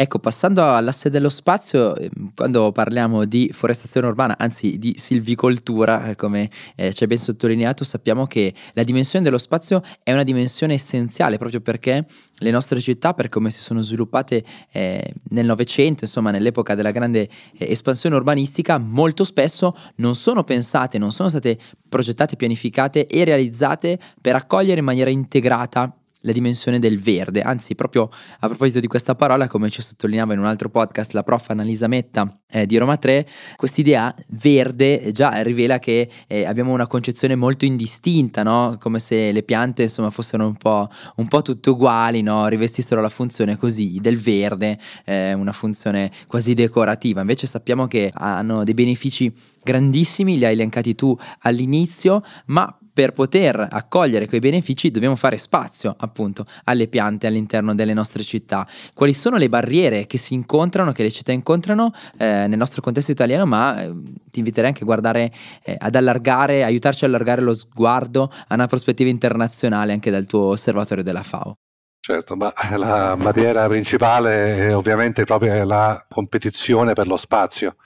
Ecco, 0.00 0.20
passando 0.20 0.76
all'asse 0.76 1.10
dello 1.10 1.28
spazio, 1.28 1.96
ehm, 1.96 2.30
quando 2.32 2.70
parliamo 2.70 3.24
di 3.24 3.50
forestazione 3.52 4.06
urbana, 4.06 4.38
anzi 4.38 4.78
di 4.78 4.94
silvicoltura, 4.96 6.10
eh, 6.10 6.14
come 6.14 6.48
eh, 6.76 6.94
ci 6.94 7.02
è 7.02 7.08
ben 7.08 7.16
sottolineato, 7.16 7.82
sappiamo 7.82 8.24
che 8.24 8.54
la 8.74 8.84
dimensione 8.84 9.24
dello 9.24 9.38
spazio 9.38 9.82
è 10.04 10.12
una 10.12 10.22
dimensione 10.22 10.74
essenziale 10.74 11.36
proprio 11.36 11.60
perché 11.60 12.06
le 12.32 12.50
nostre 12.52 12.80
città, 12.80 13.12
per 13.12 13.28
come 13.28 13.50
si 13.50 13.60
sono 13.60 13.82
sviluppate 13.82 14.44
eh, 14.70 15.14
nel 15.30 15.46
Novecento, 15.46 16.04
insomma 16.04 16.30
nell'epoca 16.30 16.76
della 16.76 16.92
grande 16.92 17.22
eh, 17.58 17.68
espansione 17.68 18.14
urbanistica, 18.14 18.78
molto 18.78 19.24
spesso 19.24 19.74
non 19.96 20.14
sono 20.14 20.44
pensate, 20.44 20.98
non 20.98 21.10
sono 21.10 21.28
state 21.28 21.58
progettate, 21.88 22.36
pianificate 22.36 23.08
e 23.08 23.24
realizzate 23.24 23.98
per 24.20 24.36
accogliere 24.36 24.78
in 24.78 24.86
maniera 24.86 25.10
integrata 25.10 25.92
la 26.22 26.32
dimensione 26.32 26.78
del 26.78 26.98
verde, 26.98 27.42
anzi 27.42 27.74
proprio 27.74 28.10
a 28.40 28.46
proposito 28.46 28.80
di 28.80 28.86
questa 28.86 29.14
parola, 29.14 29.46
come 29.46 29.70
ci 29.70 29.82
sottolineava 29.82 30.32
in 30.32 30.40
un 30.40 30.46
altro 30.46 30.68
podcast 30.68 31.12
la 31.12 31.22
prof 31.22 31.50
Annalisa 31.50 31.86
Metta 31.86 32.40
eh, 32.50 32.66
di 32.66 32.76
Roma 32.76 32.96
3, 32.96 33.26
quest'idea 33.56 34.14
verde 34.30 35.10
già 35.12 35.40
rivela 35.42 35.78
che 35.78 36.08
eh, 36.26 36.44
abbiamo 36.44 36.72
una 36.72 36.86
concezione 36.86 37.36
molto 37.36 37.64
indistinta, 37.64 38.42
no? 38.42 38.76
come 38.80 38.98
se 38.98 39.30
le 39.30 39.42
piante 39.42 39.84
insomma 39.84 40.10
fossero 40.10 40.44
un 40.44 40.56
po', 40.56 40.88
un 41.16 41.28
po 41.28 41.42
tutte 41.42 41.70
uguali, 41.70 42.22
no? 42.22 42.48
rivestissero 42.48 43.00
la 43.00 43.08
funzione 43.08 43.56
così 43.56 43.98
del 44.00 44.18
verde, 44.18 44.78
eh, 45.04 45.34
una 45.34 45.52
funzione 45.52 46.10
quasi 46.26 46.54
decorativa, 46.54 47.20
invece 47.20 47.46
sappiamo 47.46 47.86
che 47.86 48.10
hanno 48.12 48.64
dei 48.64 48.74
benefici 48.74 49.32
grandissimi, 49.62 50.38
li 50.38 50.44
hai 50.44 50.52
elencati 50.54 50.94
tu 50.94 51.16
all'inizio, 51.40 52.22
ma 52.46 52.76
per 52.98 53.12
poter 53.12 53.68
accogliere 53.70 54.26
quei 54.26 54.40
benefici 54.40 54.90
dobbiamo 54.90 55.14
fare 55.14 55.36
spazio 55.36 55.94
appunto 56.00 56.44
alle 56.64 56.88
piante 56.88 57.28
all'interno 57.28 57.72
delle 57.72 57.94
nostre 57.94 58.24
città. 58.24 58.66
Quali 58.92 59.12
sono 59.12 59.36
le 59.36 59.48
barriere 59.48 60.08
che 60.08 60.18
si 60.18 60.34
incontrano, 60.34 60.90
che 60.90 61.04
le 61.04 61.10
città 61.12 61.30
incontrano 61.30 61.92
eh, 62.16 62.48
nel 62.48 62.56
nostro 62.56 62.82
contesto 62.82 63.12
italiano, 63.12 63.46
ma 63.46 63.80
eh, 63.80 63.92
ti 64.32 64.40
inviterei 64.40 64.70
anche 64.70 64.82
a 64.82 64.84
guardare, 64.84 65.30
eh, 65.62 65.76
ad 65.78 65.94
allargare, 65.94 66.64
aiutarci 66.64 67.04
ad 67.04 67.10
allargare 67.12 67.40
lo 67.40 67.54
sguardo 67.54 68.32
a 68.48 68.54
una 68.54 68.66
prospettiva 68.66 69.10
internazionale 69.10 69.92
anche 69.92 70.10
dal 70.10 70.26
tuo 70.26 70.46
osservatorio 70.46 71.04
della 71.04 71.22
FAO. 71.22 71.54
Certo, 72.00 72.34
ma 72.34 72.52
la 72.76 73.16
barriera 73.16 73.68
principale 73.68 74.66
è 74.66 74.74
ovviamente 74.74 75.22
proprio 75.22 75.62
la 75.64 76.04
competizione 76.08 76.94
per 76.94 77.06
lo 77.06 77.16
spazio 77.16 77.76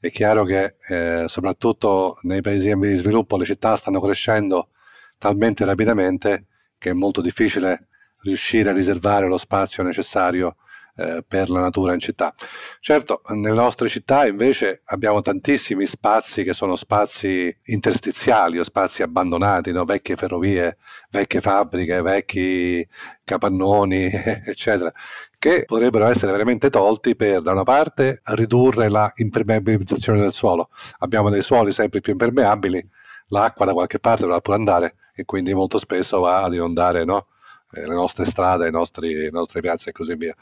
è 0.00 0.10
chiaro 0.10 0.44
che 0.44 0.76
eh, 0.88 1.24
soprattutto 1.26 2.18
nei 2.22 2.40
paesi 2.40 2.68
in 2.70 2.78
via 2.78 2.90
di 2.90 2.96
sviluppo 2.96 3.36
le 3.36 3.44
città 3.44 3.76
stanno 3.76 4.00
crescendo 4.00 4.70
talmente 5.18 5.64
rapidamente 5.64 6.46
che 6.78 6.90
è 6.90 6.92
molto 6.92 7.20
difficile 7.20 7.88
riuscire 8.22 8.70
a 8.70 8.72
riservare 8.72 9.26
lo 9.26 9.36
spazio 9.36 9.82
necessario 9.82 10.56
eh, 10.98 11.24
per 11.26 11.48
la 11.48 11.60
natura 11.60 11.94
in 11.94 12.00
città. 12.00 12.34
Certo, 12.80 13.22
nelle 13.28 13.54
nostre 13.54 13.88
città 13.88 14.26
invece 14.26 14.82
abbiamo 14.86 15.20
tantissimi 15.20 15.86
spazi 15.86 16.42
che 16.42 16.52
sono 16.52 16.74
spazi 16.74 17.56
interstiziali 17.66 18.58
o 18.58 18.64
spazi 18.64 19.02
abbandonati, 19.02 19.70
no? 19.72 19.84
vecchie 19.84 20.16
ferrovie, 20.16 20.76
vecchie 21.10 21.40
fabbriche, 21.40 22.02
vecchi 22.02 22.86
capannoni, 23.24 24.10
eccetera, 24.44 24.92
che 25.38 25.64
potrebbero 25.66 26.06
essere 26.06 26.32
veramente 26.32 26.68
tolti 26.68 27.14
per, 27.14 27.42
da 27.42 27.52
una 27.52 27.62
parte, 27.62 28.20
ridurre 28.24 28.88
la 28.88 29.10
impermeabilizzazione 29.14 30.20
del 30.20 30.32
suolo. 30.32 30.70
Abbiamo 30.98 31.30
dei 31.30 31.42
suoli 31.42 31.70
sempre 31.72 32.00
più 32.00 32.12
impermeabili, 32.12 32.84
l'acqua 33.28 33.64
da 33.66 33.72
qualche 33.72 34.00
parte 34.00 34.22
dovrà 34.22 34.40
pure 34.40 34.56
andare 34.56 34.96
e 35.14 35.24
quindi 35.24 35.54
molto 35.54 35.78
spesso 35.78 36.18
va 36.20 36.42
ad 36.42 36.54
inondare 36.54 37.04
no? 37.04 37.26
eh, 37.72 37.86
le 37.86 37.94
nostre 37.94 38.24
strade, 38.24 38.70
nostri, 38.70 39.14
le 39.14 39.30
nostre 39.30 39.60
piazze 39.60 39.90
e 39.90 39.92
così 39.92 40.14
via. 40.16 40.34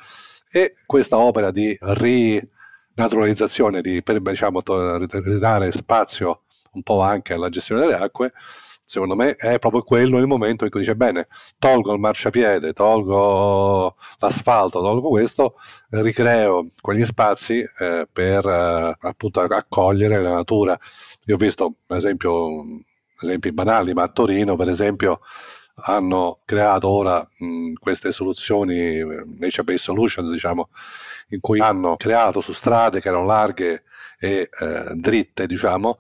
E 0.51 0.75
questa 0.87 1.19
opera 1.19 1.51
di 1.51 1.77
rinaturalizzazione, 1.81 3.81
di 3.81 4.03
per, 4.03 4.21
diciamo, 4.21 4.63
ridare 4.65 5.73
spazio 5.73 6.43
un 6.73 6.83
po' 6.83 7.01
anche 7.01 7.35
alla 7.35 7.49
gestione 7.49 7.83
delle 7.83 7.97
acque, 7.97 8.33
secondo 8.85 9.17
me 9.17 9.35
è 9.35 9.59
proprio 9.59 9.83
quello 9.83 10.19
il 10.19 10.27
momento 10.27 10.65
in 10.65 10.71
cui 10.71 10.81
dice 10.81 10.95
bene, 10.95 11.27
tolgo 11.59 11.93
il 11.93 11.99
marciapiede, 11.99 12.73
tolgo 12.73 13.97
l'asfalto, 14.19 14.81
tolgo 14.81 15.09
questo, 15.09 15.57
ricreo 15.91 16.67
quegli 16.81 17.05
spazi 17.05 17.65
eh, 17.79 18.07
per 18.11 18.47
eh, 18.47 18.97
appunto 19.01 19.41
accogliere 19.41 20.23
la 20.23 20.35
natura. 20.35 20.79
Io 21.25 21.35
ho 21.35 21.39
visto, 21.39 21.75
per 21.85 21.97
esempio, 21.97 22.63
esempi 23.21 23.53
banali, 23.53 23.93
ma 23.93 24.05
a 24.05 24.09
Torino, 24.09 24.57
per 24.57 24.69
esempio, 24.69 25.21
hanno 25.79 26.41
creato 26.45 26.89
ora 26.89 27.27
mh, 27.39 27.75
queste 27.75 28.13
soluzioni, 28.13 28.99
nature 29.39 29.65
based 29.65 29.79
solutions, 29.79 30.31
diciamo, 30.31 30.71
in 31.31 31.41
cui 31.41 31.61
hanno 31.61 31.97
creato 31.97 32.41
su 32.41 32.53
strade 32.53 33.01
che 33.01 33.09
erano 33.09 33.25
larghe 33.27 33.85
e 34.19 34.49
eh, 34.51 34.95
dritte, 34.95 35.47
diciamo, 35.47 35.99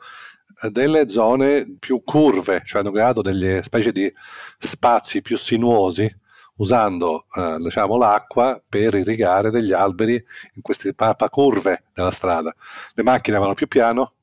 delle 0.70 1.08
zone 1.08 1.76
più 1.78 2.02
curve, 2.02 2.62
cioè 2.64 2.80
hanno 2.80 2.90
creato 2.90 3.20
delle 3.20 3.62
specie 3.62 3.92
di 3.92 4.10
spazi 4.58 5.20
più 5.20 5.36
sinuosi 5.36 6.10
usando 6.56 7.26
eh, 7.34 7.56
diciamo, 7.58 7.98
l'acqua 7.98 8.62
per 8.66 8.94
irrigare 8.94 9.50
degli 9.50 9.72
alberi 9.72 10.14
in 10.14 10.62
queste 10.62 10.94
papa 10.94 11.28
curve 11.28 11.84
della 11.92 12.10
strada. 12.10 12.54
Le 12.94 13.02
macchine 13.02 13.38
vanno 13.38 13.52
più 13.52 13.68
piano, 13.68 14.14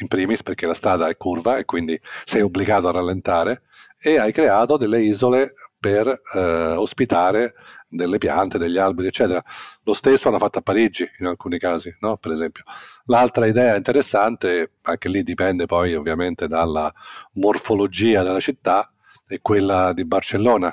in 0.00 0.08
primis 0.08 0.42
perché 0.42 0.66
la 0.66 0.74
strada 0.74 1.08
è 1.08 1.16
curva 1.16 1.56
e 1.56 1.64
quindi 1.64 1.98
sei 2.24 2.42
obbligato 2.42 2.88
a 2.88 2.92
rallentare 2.92 3.62
e 4.00 4.18
hai 4.18 4.32
creato 4.32 4.76
delle 4.76 5.02
isole 5.02 5.54
per 5.78 6.22
eh, 6.34 6.40
ospitare 6.72 7.54
delle 7.88 8.18
piante, 8.18 8.58
degli 8.58 8.78
alberi, 8.78 9.08
eccetera. 9.08 9.42
Lo 9.82 9.94
stesso 9.94 10.28
hanno 10.28 10.38
fatto 10.38 10.58
a 10.58 10.62
Parigi 10.62 11.08
in 11.18 11.26
alcuni 11.26 11.58
casi, 11.58 11.94
no? 12.00 12.16
per 12.16 12.32
esempio. 12.32 12.64
L'altra 13.06 13.46
idea 13.46 13.76
interessante, 13.76 14.72
anche 14.82 15.08
lì 15.08 15.22
dipende 15.22 15.66
poi 15.66 15.94
ovviamente 15.94 16.48
dalla 16.48 16.92
morfologia 17.34 18.22
della 18.22 18.40
città, 18.40 18.90
è 19.26 19.40
quella 19.40 19.92
di 19.92 20.04
Barcellona, 20.04 20.72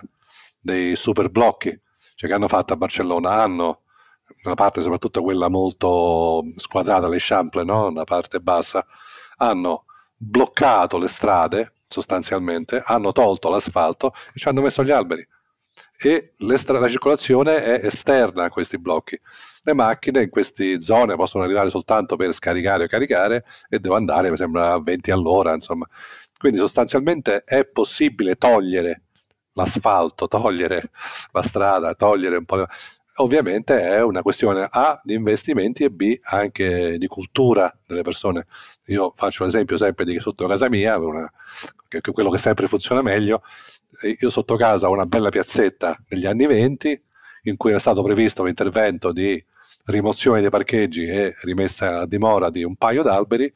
dei 0.59 0.95
super 0.95 1.29
blocchi, 1.29 1.77
cioè 2.15 2.29
che 2.29 2.35
hanno 2.35 2.47
fatto 2.47 2.73
a 2.73 2.77
Barcellona, 2.77 3.31
hanno 3.31 3.81
una 4.43 4.55
parte 4.55 4.81
soprattutto 4.81 5.21
quella 5.21 5.49
molto 5.49 6.43
squadrata, 6.55 7.07
le 7.07 7.17
chample, 7.19 7.63
no? 7.63 7.89
la 7.91 8.03
parte 8.03 8.39
bassa, 8.39 8.85
hanno 9.37 9.85
bloccato 10.17 10.97
le 10.97 11.07
strade 11.07 11.73
sostanzialmente, 11.87 12.81
hanno 12.85 13.11
tolto 13.11 13.49
l'asfalto 13.49 14.13
e 14.33 14.39
ci 14.39 14.47
hanno 14.47 14.61
messo 14.61 14.83
gli 14.83 14.91
alberi 14.91 15.27
e 15.99 16.33
la 16.37 16.87
circolazione 16.87 17.63
è 17.63 17.85
esterna 17.85 18.45
a 18.45 18.49
questi 18.49 18.77
blocchi. 18.77 19.19
Le 19.63 19.73
macchine 19.73 20.23
in 20.23 20.29
queste 20.29 20.81
zone 20.81 21.15
possono 21.15 21.43
arrivare 21.43 21.69
soltanto 21.69 22.15
per 22.15 22.31
scaricare 22.33 22.85
o 22.85 22.87
caricare 22.87 23.45
e 23.67 23.79
devo 23.79 23.95
andare, 23.95 24.29
mi 24.29 24.37
sembra, 24.37 24.73
a 24.73 24.81
20 24.81 25.11
all'ora, 25.11 25.53
insomma. 25.53 25.87
Quindi 26.37 26.59
sostanzialmente 26.59 27.43
è 27.43 27.65
possibile 27.65 28.35
togliere 28.35 29.03
l'asfalto, 29.53 30.27
togliere 30.27 30.91
la 31.31 31.41
strada, 31.41 31.95
togliere 31.95 32.37
un 32.37 32.45
po'... 32.45 32.65
Ovviamente 33.19 33.79
è 33.81 34.03
una 34.03 34.21
questione 34.21 34.67
A 34.69 34.99
di 35.03 35.15
investimenti 35.15 35.83
e 35.83 35.89
B 35.89 36.19
anche 36.21 36.97
di 36.99 37.07
cultura 37.07 37.75
delle 37.85 38.03
persone. 38.03 38.45
Io 38.85 39.11
faccio 39.15 39.43
l'esempio 39.43 39.75
sempre 39.77 40.05
di 40.05 40.13
che 40.13 40.19
sotto 40.19 40.45
casa 40.45 40.69
mia, 40.69 40.97
una, 40.97 41.31
che, 41.87 42.01
quello 42.01 42.29
che 42.29 42.37
sempre 42.37 42.67
funziona 42.67 43.01
meglio, 43.01 43.41
io 44.19 44.29
sotto 44.29 44.55
casa 44.55 44.87
ho 44.87 44.91
una 44.91 45.05
bella 45.05 45.29
piazzetta 45.29 45.97
negli 46.09 46.27
anni 46.27 46.45
20 46.45 47.03
in 47.43 47.57
cui 47.57 47.71
era 47.71 47.79
stato 47.79 48.03
previsto 48.03 48.43
un 48.43 48.49
intervento 48.49 49.11
di 49.11 49.43
rimozione 49.85 50.41
dei 50.41 50.49
parcheggi 50.49 51.05
e 51.05 51.33
rimessa 51.41 52.01
a 52.01 52.05
dimora 52.05 52.49
di 52.49 52.63
un 52.63 52.75
paio 52.75 53.01
d'alberi, 53.01 53.51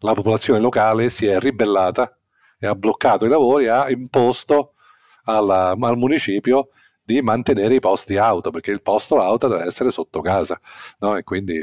la 0.00 0.12
popolazione 0.12 0.60
locale 0.60 1.10
si 1.10 1.26
è 1.26 1.38
ribellata 1.40 2.16
e 2.58 2.66
ha 2.66 2.74
bloccato 2.74 3.24
i 3.24 3.28
lavori, 3.28 3.66
ha 3.66 3.90
imposto 3.90 4.74
alla, 5.24 5.70
al 5.70 5.96
municipio 5.96 6.68
di 7.04 7.20
mantenere 7.22 7.74
i 7.74 7.80
posti 7.80 8.16
auto, 8.16 8.50
perché 8.50 8.70
il 8.70 8.82
posto 8.82 9.20
auto 9.20 9.48
deve 9.48 9.64
essere 9.64 9.90
sotto 9.90 10.20
casa, 10.20 10.58
no? 10.98 11.16
E 11.16 11.22
quindi 11.22 11.54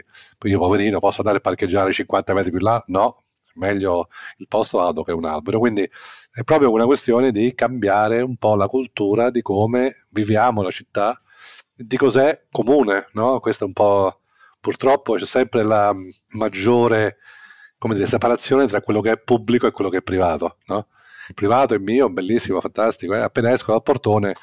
io 0.43 0.59
poverino 0.59 0.99
posso 0.99 1.19
andare 1.19 1.37
a 1.37 1.41
parcheggiare 1.41 1.91
50 1.91 2.33
metri 2.33 2.51
più 2.51 2.59
là? 2.59 2.81
No, 2.87 3.23
meglio 3.55 4.07
il 4.37 4.47
posto 4.47 4.79
auto 4.81 5.03
che 5.03 5.11
un 5.11 5.25
albero. 5.25 5.59
Quindi 5.59 5.89
è 6.31 6.43
proprio 6.43 6.71
una 6.71 6.85
questione 6.85 7.31
di 7.31 7.53
cambiare 7.55 8.21
un 8.21 8.37
po' 8.37 8.55
la 8.55 8.67
cultura 8.67 9.29
di 9.29 9.41
come 9.41 10.05
viviamo 10.09 10.61
la 10.61 10.71
città, 10.71 11.19
di 11.75 11.97
cos'è 11.97 12.45
comune, 12.51 13.07
no? 13.13 13.39
Questo 13.39 13.63
è 13.63 13.67
un 13.67 13.73
po' 13.73 14.19
purtroppo 14.59 15.15
c'è 15.15 15.25
sempre 15.25 15.63
la 15.63 15.91
maggiore 16.29 17.17
come 17.81 17.95
dire, 17.95 18.05
separazione 18.05 18.67
tra 18.67 18.79
quello 18.81 19.01
che 19.01 19.11
è 19.11 19.17
pubblico 19.17 19.65
e 19.65 19.71
quello 19.71 19.89
che 19.89 19.97
è 19.97 20.01
privato, 20.03 20.57
no? 20.67 20.89
Il 21.27 21.33
privato 21.33 21.73
è 21.73 21.79
mio, 21.79 22.09
bellissimo, 22.09 22.59
fantastico, 22.61 23.15
eh? 23.15 23.19
appena 23.21 23.51
esco 23.51 23.71
dal 23.71 23.81
portone 23.81 24.35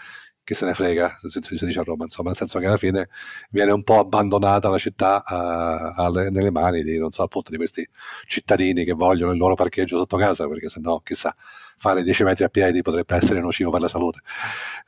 chi 0.48 0.54
se 0.54 0.64
ne 0.64 0.72
frega, 0.72 1.18
si 1.20 1.40
dice 1.66 1.80
a 1.80 1.82
Roma, 1.82 2.04
insomma, 2.04 2.28
nel 2.28 2.38
senso 2.38 2.58
che 2.58 2.64
alla 2.64 2.78
fine 2.78 3.10
viene 3.50 3.70
un 3.70 3.82
po' 3.82 3.98
abbandonata 3.98 4.70
la 4.70 4.78
città 4.78 5.22
a, 5.22 5.92
a, 5.92 6.08
nelle 6.08 6.50
mani 6.50 6.82
di, 6.82 6.98
so, 7.10 7.22
appunto, 7.22 7.50
di 7.50 7.58
questi 7.58 7.86
cittadini 8.26 8.84
che 8.86 8.94
vogliono 8.94 9.32
il 9.32 9.36
loro 9.36 9.54
parcheggio 9.54 9.98
sotto 9.98 10.16
casa, 10.16 10.48
perché 10.48 10.70
se 10.70 10.80
no, 10.80 11.00
chissà, 11.04 11.36
fare 11.78 12.02
10 12.02 12.24
metri 12.24 12.44
a 12.44 12.48
piedi 12.48 12.82
potrebbe 12.82 13.16
essere 13.16 13.40
nocivo 13.40 13.70
per 13.70 13.80
la 13.80 13.88
salute. 13.88 14.20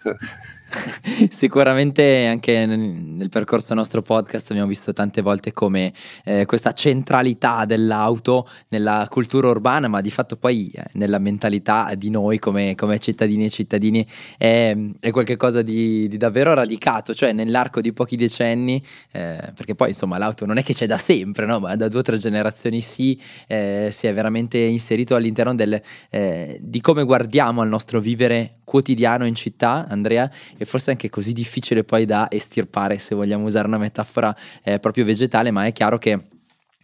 Sicuramente 1.28 2.26
anche 2.26 2.64
nel 2.64 3.28
percorso 3.28 3.74
nostro 3.74 4.02
podcast 4.02 4.50
abbiamo 4.50 4.68
visto 4.68 4.92
tante 4.92 5.20
volte 5.20 5.52
come 5.52 5.92
eh, 6.24 6.46
questa 6.46 6.72
centralità 6.72 7.64
dell'auto 7.64 8.48
nella 8.68 9.06
cultura 9.10 9.48
urbana, 9.48 9.88
ma 9.88 10.00
di 10.00 10.10
fatto 10.10 10.36
poi 10.36 10.70
eh, 10.72 10.84
nella 10.92 11.18
mentalità 11.18 11.92
di 11.96 12.08
noi 12.08 12.38
come, 12.38 12.76
come, 12.76 12.98
cittadini 13.00 13.46
e 13.46 13.50
cittadini 13.50 14.06
è, 14.38 14.76
è 15.00 15.10
qualcosa 15.10 15.62
di, 15.62 16.06
di, 16.06 16.16
davvero 16.16 16.54
radicato, 16.54 17.14
cioè 17.14 17.32
nell'arco 17.32 17.80
di 17.80 17.92
pochi 17.92 18.16
decenni, 18.16 18.80
eh, 19.10 19.52
perché 19.54 19.74
poi 19.74 19.88
insomma 19.88 20.18
l'auto 20.18 20.46
non 20.46 20.58
è 20.58 20.62
che 20.62 20.72
c'è 20.72 20.86
da 20.86 20.98
sempre, 20.98 21.46
no? 21.46 21.58
ma 21.58 21.74
da 21.74 21.88
due 21.88 22.00
o 22.00 22.02
tre 22.02 22.16
generazioni 22.16 22.80
sì, 22.80 23.20
eh, 23.48 23.88
si 23.90 24.06
è 24.06 24.14
veramente 24.14 24.58
inserito 24.58 25.16
all'interno 25.16 25.54
del, 25.54 25.80
eh, 26.10 26.58
di 26.62 26.79
di 26.80 26.86
come 26.86 27.04
guardiamo 27.04 27.60
al 27.60 27.68
nostro 27.68 28.00
vivere 28.00 28.60
quotidiano 28.64 29.26
in 29.26 29.34
città, 29.34 29.86
Andrea, 29.86 30.30
e 30.56 30.64
forse 30.64 30.90
anche 30.90 31.10
così 31.10 31.34
difficile 31.34 31.84
poi 31.84 32.06
da 32.06 32.28
estirpare, 32.30 32.98
se 32.98 33.14
vogliamo 33.14 33.44
usare 33.44 33.68
una 33.68 33.76
metafora 33.76 34.34
eh, 34.62 34.78
proprio 34.78 35.04
vegetale, 35.04 35.50
ma 35.50 35.66
è 35.66 35.72
chiaro 35.72 35.98
che 35.98 36.18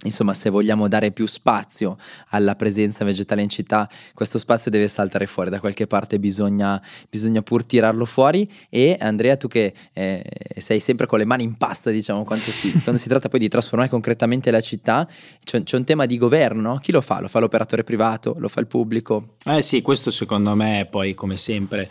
Insomma, 0.02 0.34
se 0.34 0.50
vogliamo 0.50 0.88
dare 0.88 1.10
più 1.10 1.24
spazio 1.24 1.96
alla 2.28 2.54
presenza 2.54 3.02
vegetale 3.02 3.40
in 3.40 3.48
città, 3.48 3.88
questo 4.12 4.38
spazio 4.38 4.70
deve 4.70 4.88
saltare 4.88 5.26
fuori, 5.26 5.48
da 5.48 5.58
qualche 5.58 5.86
parte 5.86 6.18
bisogna, 6.18 6.80
bisogna 7.08 7.40
pur 7.40 7.64
tirarlo 7.64 8.04
fuori. 8.04 8.48
E 8.68 8.98
Andrea, 9.00 9.38
tu 9.38 9.48
che 9.48 9.72
eh, 9.94 10.22
sei 10.58 10.80
sempre 10.80 11.06
con 11.06 11.18
le 11.18 11.24
mani 11.24 11.44
in 11.44 11.56
pasta, 11.56 11.90
diciamo, 11.90 12.26
si, 12.36 12.72
quando 12.84 13.00
si 13.00 13.08
tratta 13.08 13.30
poi 13.30 13.40
di 13.40 13.48
trasformare 13.48 13.88
concretamente 13.88 14.50
la 14.50 14.60
città, 14.60 15.08
c'è, 15.42 15.62
c'è, 15.62 15.76
un 15.78 15.84
tema 15.84 16.04
di 16.04 16.18
governo, 16.18 16.76
chi 16.76 16.92
lo 16.92 17.00
fa? 17.00 17.20
Lo 17.20 17.28
fa 17.28 17.38
l'operatore 17.38 17.82
privato? 17.82 18.36
Lo 18.38 18.48
fa 18.48 18.60
il 18.60 18.66
pubblico? 18.66 19.36
Eh 19.46 19.62
sì, 19.62 19.80
questo 19.80 20.10
secondo 20.10 20.54
me 20.54 20.86
poi, 20.90 21.14
come 21.14 21.38
sempre, 21.38 21.88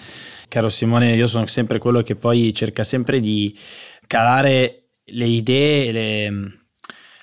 caro 0.48 0.70
Simone, 0.70 1.16
io 1.16 1.26
sono 1.26 1.48
sempre 1.48 1.80
quello 1.80 2.04
che 2.04 2.16
poi 2.16 2.54
cerca 2.54 2.84
sempre 2.84 3.20
di 3.20 3.58
calare 4.06 4.90
le 5.06 5.26
idee, 5.26 5.92
le 5.92 6.60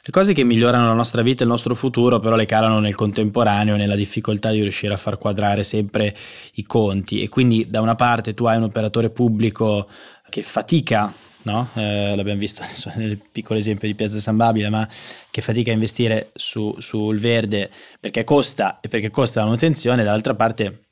le 0.05 0.11
cose 0.11 0.33
che 0.33 0.43
migliorano 0.43 0.89
la 0.89 0.95
nostra 0.95 1.23
vita 1.23 1.43
e 1.43 1.45
il 1.45 1.51
nostro 1.51 1.77
futuro, 1.77 2.19
però 2.19 2.35
le 2.35 2.45
calano 2.45 2.81
nel 2.81 2.97
contemporaneo, 2.97 3.77
nella 3.77 3.95
difficoltà 3.95 4.51
di 4.51 4.61
riuscire 4.61 4.93
a 4.93 4.97
far 4.97 5.17
quadrare 5.17 5.63
sempre 5.63 6.17
i 6.55 6.65
conti. 6.65 7.23
E 7.23 7.29
quindi 7.29 7.71
da 7.71 7.81
una 7.81 7.95
parte 7.95 8.35
tu 8.35 8.47
hai 8.47 8.57
un 8.57 8.65
operatore 8.65 9.11
pubblico 9.11 9.89
che 10.29 10.43
fatica 10.43 11.13
No? 11.45 11.71
Eh, 11.75 12.15
l'abbiamo 12.15 12.39
visto 12.39 12.63
nel 12.95 13.19
piccolo 13.19 13.59
esempio 13.59 13.89
di 13.89 13.95
Piazza 13.95 14.19
San 14.19 14.37
Babile, 14.37 14.69
ma 14.69 14.89
che 15.31 15.41
fatica 15.41 15.71
a 15.71 15.75
investire 15.75 16.31
su, 16.35 16.75
sul 16.79 17.19
verde 17.19 17.69
perché 17.99 18.23
costa 18.23 18.79
e 18.81 18.89
perché 18.89 19.11
costa 19.11 19.41
la 19.41 19.47
manutenzione, 19.47 20.05
dall'altra 20.05 20.35
parte 20.35 20.83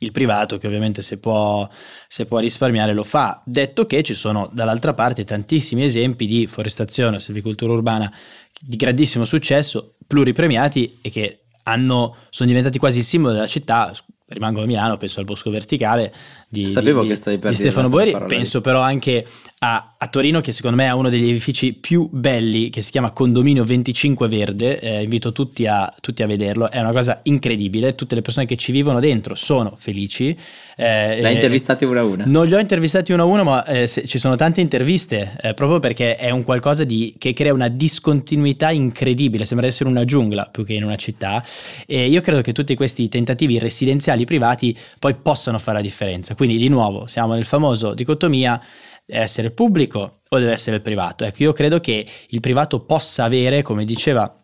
il 0.00 0.12
privato 0.12 0.58
che 0.58 0.66
ovviamente 0.66 1.02
se 1.02 1.18
può, 1.18 1.68
se 2.06 2.24
può, 2.24 2.38
risparmiare 2.38 2.92
lo 2.92 3.04
fa. 3.04 3.42
Detto 3.44 3.86
che 3.86 4.02
ci 4.02 4.14
sono 4.14 4.48
dall'altra 4.52 4.94
parte 4.94 5.24
tantissimi 5.24 5.84
esempi 5.84 6.26
di 6.26 6.46
forestazione 6.46 7.16
o 7.16 7.18
silvicoltura 7.18 7.72
urbana 7.72 8.12
di 8.60 8.76
grandissimo 8.76 9.24
successo, 9.24 9.94
pluripremiati 10.06 10.98
e 11.02 11.10
che 11.10 11.40
hanno, 11.64 12.16
sono 12.30 12.48
diventati 12.48 12.78
quasi 12.78 12.98
il 12.98 13.04
simbolo 13.04 13.34
della 13.34 13.46
città, 13.46 13.92
rimango 14.26 14.62
a 14.62 14.66
Milano, 14.66 14.96
penso 14.96 15.20
al 15.20 15.26
Bosco 15.26 15.50
Verticale 15.50 16.12
di, 16.52 16.64
Sapevo 16.64 17.02
di, 17.02 17.08
che 17.08 17.14
stavi 17.14 17.38
di 17.38 17.54
Stefano 17.54 17.88
Boeri, 17.88 18.12
penso 18.26 18.60
però 18.60 18.80
anche 18.80 19.24
a, 19.60 19.94
a, 19.96 20.08
Torino 20.08 20.40
che 20.40 20.50
secondo 20.50 20.78
me 20.78 20.86
è 20.86 20.90
uno 20.90 21.08
degli 21.08 21.28
edifici 21.28 21.74
più 21.74 22.08
belli 22.10 22.70
che 22.70 22.82
si 22.82 22.90
chiama 22.90 23.12
Condominio 23.12 23.62
25 23.62 24.26
Verde, 24.26 24.80
eh, 24.80 25.02
invito 25.02 25.30
tutti 25.30 25.68
a, 25.68 25.94
tutti 26.00 26.24
a, 26.24 26.26
vederlo, 26.26 26.68
è 26.68 26.80
una 26.80 26.90
cosa 26.90 27.20
incredibile, 27.22 27.94
tutte 27.94 28.16
le 28.16 28.20
persone 28.20 28.46
che 28.46 28.56
ci 28.56 28.72
vivono 28.72 28.98
dentro 28.98 29.36
sono 29.36 29.74
felici. 29.76 30.36
Eh, 30.74 31.20
L'hai 31.20 31.34
intervistati 31.34 31.84
uno 31.84 32.00
a 32.00 32.02
uno? 32.02 32.24
Non 32.26 32.46
li 32.46 32.54
ho 32.54 32.58
intervistati 32.58 33.12
uno 33.12 33.22
a 33.22 33.26
uno, 33.26 33.44
ma 33.44 33.64
eh, 33.66 33.86
se, 33.86 34.04
ci 34.04 34.18
sono 34.18 34.34
tante 34.34 34.60
interviste, 34.60 35.36
eh, 35.40 35.54
proprio 35.54 35.78
perché 35.78 36.16
è 36.16 36.30
un 36.30 36.42
qualcosa 36.42 36.82
di, 36.82 37.14
che 37.16 37.32
crea 37.32 37.52
una 37.52 37.68
discontinuità 37.68 38.72
incredibile, 38.72 39.44
sembra 39.44 39.68
essere 39.68 39.88
una 39.88 40.04
giungla 40.04 40.48
più 40.50 40.64
che 40.64 40.72
in 40.72 40.82
una 40.82 40.96
città 40.96 41.44
e 41.86 42.08
io 42.08 42.20
credo 42.22 42.40
che 42.40 42.52
tutti 42.52 42.74
questi 42.74 43.08
tentativi 43.08 43.56
residenziali 43.60 44.24
privati 44.24 44.76
poi 44.98 45.14
possano 45.14 45.60
fare 45.60 45.76
la 45.76 45.82
differenza. 45.82 46.34
Quindi 46.40 46.56
di 46.56 46.68
nuovo 46.68 47.06
siamo 47.06 47.34
nel 47.34 47.44
famoso 47.44 47.92
dicotomia 47.92 48.58
deve 49.04 49.20
essere 49.20 49.50
pubblico 49.50 50.22
o 50.26 50.38
deve 50.38 50.52
essere 50.52 50.76
il 50.76 50.82
privato. 50.82 51.26
Ecco, 51.26 51.42
io 51.42 51.52
credo 51.52 51.80
che 51.80 52.06
il 52.28 52.40
privato 52.40 52.80
possa 52.86 53.24
avere, 53.24 53.60
come 53.60 53.84
diceva 53.84 54.42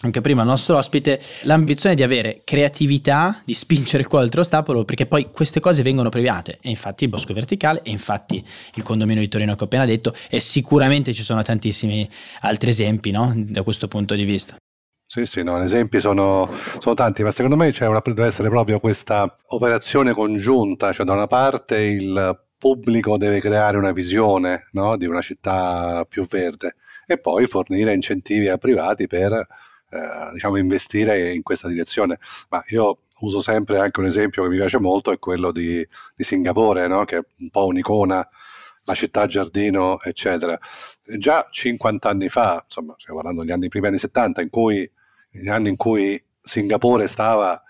anche 0.00 0.22
prima 0.22 0.40
il 0.40 0.48
nostro 0.48 0.78
ospite, 0.78 1.20
l'ambizione 1.42 1.94
di 1.94 2.02
avere 2.02 2.40
creatività, 2.44 3.42
di 3.44 3.52
spingere 3.52 4.04
qua 4.04 4.20
oltre 4.20 4.40
ostacolo, 4.40 4.86
perché 4.86 5.04
poi 5.04 5.28
queste 5.30 5.60
cose 5.60 5.82
vengono 5.82 6.08
premiate. 6.08 6.60
E 6.62 6.70
infatti 6.70 7.04
il 7.04 7.10
Bosco 7.10 7.34
Verticale, 7.34 7.82
e 7.82 7.90
infatti 7.90 8.42
il 8.76 8.82
condominio 8.82 9.20
di 9.20 9.28
Torino 9.28 9.54
che 9.54 9.64
ho 9.64 9.66
appena 9.66 9.84
detto, 9.84 10.14
e 10.30 10.40
sicuramente 10.40 11.12
ci 11.12 11.22
sono 11.22 11.42
tantissimi 11.42 12.08
altri 12.40 12.70
esempi 12.70 13.10
no? 13.10 13.34
da 13.36 13.62
questo 13.62 13.86
punto 13.86 14.14
di 14.14 14.24
vista. 14.24 14.56
Sì, 15.14 15.26
sì, 15.26 15.44
no, 15.44 15.62
esempi 15.62 16.00
sono, 16.00 16.48
sono, 16.80 16.96
tanti, 16.96 17.22
ma 17.22 17.30
secondo 17.30 17.54
me 17.54 17.72
una, 17.82 18.02
deve 18.04 18.26
essere 18.26 18.48
proprio 18.48 18.80
questa 18.80 19.32
operazione 19.50 20.12
congiunta, 20.12 20.92
cioè 20.92 21.06
da 21.06 21.12
una 21.12 21.28
parte 21.28 21.78
il 21.78 22.36
pubblico 22.58 23.16
deve 23.16 23.38
creare 23.38 23.76
una 23.76 23.92
visione 23.92 24.66
no, 24.72 24.96
di 24.96 25.06
una 25.06 25.20
città 25.20 26.04
più 26.08 26.26
verde 26.26 26.74
e 27.06 27.18
poi 27.18 27.46
fornire 27.46 27.94
incentivi 27.94 28.48
a 28.48 28.58
privati 28.58 29.06
per 29.06 29.32
eh, 29.34 30.30
diciamo, 30.32 30.56
investire 30.56 31.32
in 31.32 31.44
questa 31.44 31.68
direzione. 31.68 32.18
Ma 32.48 32.60
io 32.70 33.02
uso 33.20 33.40
sempre 33.40 33.78
anche 33.78 34.00
un 34.00 34.06
esempio 34.06 34.42
che 34.42 34.48
mi 34.48 34.56
piace 34.56 34.80
molto, 34.80 35.12
è 35.12 35.20
quello 35.20 35.52
di, 35.52 35.86
di 36.16 36.24
Singapore, 36.24 36.88
no, 36.88 37.04
che 37.04 37.18
è 37.18 37.24
un 37.38 37.50
po' 37.50 37.66
un'icona 37.66 38.28
la 38.84 38.94
città 38.94 39.26
giardino, 39.26 40.00
eccetera. 40.02 40.58
Già 41.18 41.46
50 41.48 42.08
anni 42.08 42.28
fa, 42.28 42.62
insomma, 42.64 42.94
stiamo 42.98 43.20
parlando 43.20 43.42
degli 43.42 43.52
anni 43.52 43.68
primi 43.68 43.86
anni 43.86 43.98
70, 43.98 44.42
in 44.42 44.50
cui, 44.50 44.90
gli 45.34 45.48
anni 45.48 45.68
in 45.68 45.76
cui 45.76 46.22
Singapore 46.40 47.08
stava 47.08 47.60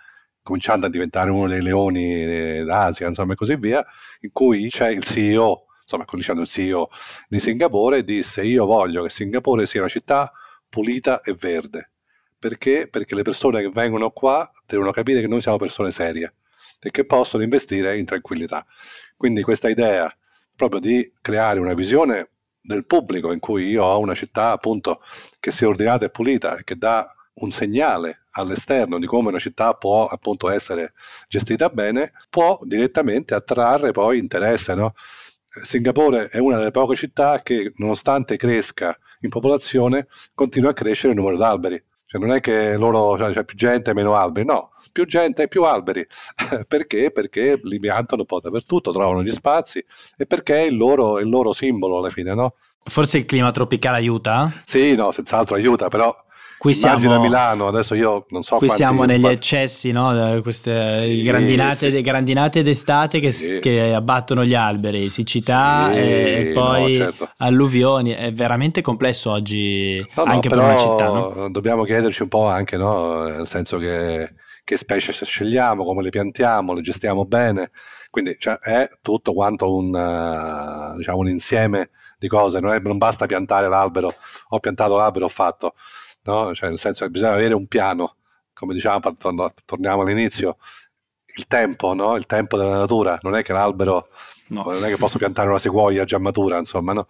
cominciando 0.43 0.87
a 0.87 0.91
diventare 0.91 1.31
uno 1.31 1.49
dei 1.49 1.63
leoni 1.63 2.63
d'Asia, 2.65 3.07
insomma, 3.07 3.33
e 3.33 3.37
così 3.37 3.57
via, 3.57 3.85
in 4.21 4.31
cui 4.33 4.69
c'è 4.69 4.91
il 4.91 5.03
CEO, 5.03 5.67
insomma, 5.81 6.05
dicendo 6.13 6.43
il 6.43 6.47
CEO 6.47 6.91
di 7.27 7.41
Singapore, 7.41 8.05
disse 8.05 8.45
io 8.45 8.67
voglio 8.67 9.03
che 9.03 9.09
Singapore 9.09 9.65
sia 9.65 9.81
una 9.81 9.89
città 9.89 10.31
pulita 10.69 11.23
e 11.23 11.35
verde. 11.35 11.91
Perché? 12.39 12.89
Perché 12.89 13.15
le 13.15 13.23
persone 13.23 13.63
che 13.63 13.71
vengono 13.71 14.11
qua 14.11 14.51
devono 14.67 14.91
capire 14.91 15.23
che 15.23 15.27
noi 15.27 15.41
siamo 15.41 15.57
persone 15.57 15.91
serie 15.91 16.35
e 16.79 16.91
che 16.91 17.07
possono 17.07 17.43
investire 17.43 17.99
in 17.99 18.05
tranquillità. 18.05 18.67
Quindi 19.17 19.41
questa 19.41 19.71
idea 19.71 20.15
proprio 20.55 20.81
di 20.81 21.11
creare 21.23 21.59
una 21.59 21.73
visione 21.73 22.29
del 22.61 22.85
pubblico 22.87 23.33
in 23.33 23.41
cui 23.41 23.69
io 23.69 23.85
ho 23.85 23.99
una 23.99 24.15
città 24.15 24.51
appunto 24.51 25.01
che 25.41 25.51
sia 25.51 25.69
ordinata 25.69 26.05
e 26.05 26.11
pulita 26.11 26.57
e 26.57 26.65
che 26.65 26.77
dà 26.77 27.11
un 27.35 27.51
segnale 27.51 28.27
all'esterno 28.33 28.99
di 28.99 29.07
come 29.07 29.29
una 29.29 29.39
città 29.39 29.75
può 29.75 30.07
appunto 30.07 30.49
essere 30.49 30.93
gestita 31.29 31.69
bene, 31.69 32.13
può 32.31 32.59
direttamente 32.63 33.35
attrarre 33.35 33.93
poi 33.93 34.19
interesse. 34.19 34.75
No? 34.75 34.95
Singapore 35.63 36.29
è 36.29 36.39
una 36.39 36.59
delle 36.59 36.71
poche 36.71 36.97
città 36.97 37.43
che 37.43 37.73
nonostante 37.77 38.37
cresca 38.37 38.97
in 39.21 39.31
popolazione 39.31 40.09
continua 40.35 40.71
a 40.71 40.75
crescere 40.75 41.13
il 41.13 41.19
numero 41.19 41.37
di 41.37 41.43
alberi. 41.43 41.83
Cioè 42.07 42.21
non 42.21 42.33
è 42.33 42.41
che 42.41 42.77
loro 42.77 43.17
cioè, 43.19 43.33
c'è 43.33 43.45
più 43.45 43.57
gente 43.57 43.91
e 43.91 43.95
meno 43.95 44.15
alberi, 44.15 44.47
no, 44.47 44.71
più 44.93 45.05
gente 45.05 45.45
e 45.45 45.49
più 45.49 45.65
alberi. 45.65 46.07
perché? 46.69 47.11
Perché 47.11 47.59
li 47.63 47.81
piantano 47.81 48.21
un 48.23 48.27
po' 48.27 48.41
dappertutto, 48.41 48.93
trovano 48.93 49.23
gli 49.23 49.33
spazi 49.33 49.85
e 50.17 50.27
perché 50.27 50.57
è 50.57 50.63
il 50.63 50.77
loro, 50.77 51.19
il 51.19 51.29
loro 51.29 51.53
simbolo 51.53 51.99
alla 51.99 52.11
fine, 52.11 52.35
no? 52.35 52.55
Forse 52.85 53.19
il 53.19 53.25
clima 53.25 53.51
tropicale 53.51 53.97
aiuta? 53.97 54.53
Sì, 54.65 54.95
no, 54.95 55.11
senz'altro 55.11 55.57
aiuta, 55.57 55.89
però 55.89 56.15
Qui 56.57 56.73
siamo, 56.73 57.21
Milano, 57.21 57.67
adesso 57.67 57.95
io 57.95 58.27
non 58.31 58.43
so 58.43 58.57
Qui 58.57 58.69
quanti, 58.69 58.85
siamo 58.85 59.05
negli 59.05 59.21
quanti... 59.21 59.37
eccessi, 59.37 59.91
no? 59.91 60.41
Queste 60.43 61.01
sì, 61.01 61.23
grandinate, 61.23 61.93
sì. 61.93 62.01
grandinate 62.01 62.63
d'estate 62.63 63.21
che, 63.21 63.31
sì. 63.33 63.59
che, 63.61 63.93
abbattono 63.93 64.45
gli 64.45 64.55
alberi, 64.55 65.09
siccità 65.11 65.91
sì, 65.93 65.99
e, 65.99 66.51
poi 66.55 66.97
no, 66.97 67.05
certo. 67.05 67.31
alluvioni. 67.39 68.13
È 68.13 68.33
veramente 68.33 68.81
complesso 68.81 69.31
oggi 69.31 70.05
no, 70.15 70.23
anche 70.23 70.49
per 70.49 70.59
una 70.59 70.77
città. 70.79 71.07
No? 71.07 71.49
Dobbiamo 71.51 71.85
chiederci 71.85 72.23
un 72.23 72.29
po' 72.29 72.47
anche, 72.47 72.77
no? 72.77 73.25
nel 73.25 73.47
senso 73.47 73.77
che 73.79 74.33
che 74.65 74.79
specie 74.79 75.13
scegliamo, 75.13 75.85
come 75.85 76.03
le 76.03 76.09
piantiamo, 76.09 76.73
le 76.73 76.81
gestiamo 76.81 77.27
bene. 77.27 77.71
Quindi 78.11 78.37
cioè, 78.39 78.59
è 78.59 78.89
tutto 79.03 79.35
quanto 79.35 79.75
un, 79.75 79.91
diciamo, 80.97 81.19
un 81.19 81.29
insieme 81.29 81.91
di 82.19 82.29
cose, 82.29 82.61
non, 82.61 82.73
è, 82.73 82.79
non, 82.79 82.97
basta 82.97 83.27
piantare 83.27 83.69
l'albero, 83.69 84.15
ho 84.49 84.61
piantato 84.61 84.97
l'albero, 84.97 85.27
ho 85.27 85.29
fatto, 85.29 85.75
no? 86.25 86.55
cioè, 86.55 86.69
nel 86.69 86.79
senso 86.79 87.05
che 87.05 87.11
bisogna 87.11 87.33
avere 87.33 87.55
un 87.55 87.67
piano, 87.67 88.17
come 88.53 88.75
diciamo, 88.75 89.01
torniamo 89.65 90.03
all'inizio, 90.03 90.59
il 91.37 91.47
tempo, 91.47 91.95
no? 91.95 92.17
il 92.17 92.27
tempo 92.27 92.57
della 92.57 92.79
natura, 92.79 93.19
non 93.23 93.35
è 93.35 93.43
che 93.43 93.53
l'albero, 93.53 94.09
no. 94.49 94.65
non 94.65 94.85
è 94.85 94.89
che 94.89 94.97
posso 94.97 95.19
piantare 95.19 95.49
una 95.49 95.59
sequoia 95.59 96.05
già 96.05 96.19
matura, 96.19 96.59
insomma, 96.59 96.93
no? 96.93 97.07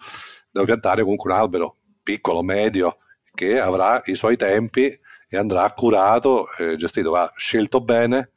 devo 0.51 0.67
piantare 0.67 1.03
comunque 1.03 1.33
un 1.33 1.39
albero 1.39 1.77
piccolo, 2.03 2.43
medio, 2.43 2.99
che 3.35 3.59
avrà 3.61 4.01
i 4.05 4.15
suoi 4.15 4.37
tempi 4.37 4.99
e 5.29 5.37
andrà 5.37 5.71
curato, 5.73 6.49
eh, 6.59 6.77
gestito, 6.77 7.11
va 7.11 7.33
scelto 7.37 7.81
bene, 7.81 8.31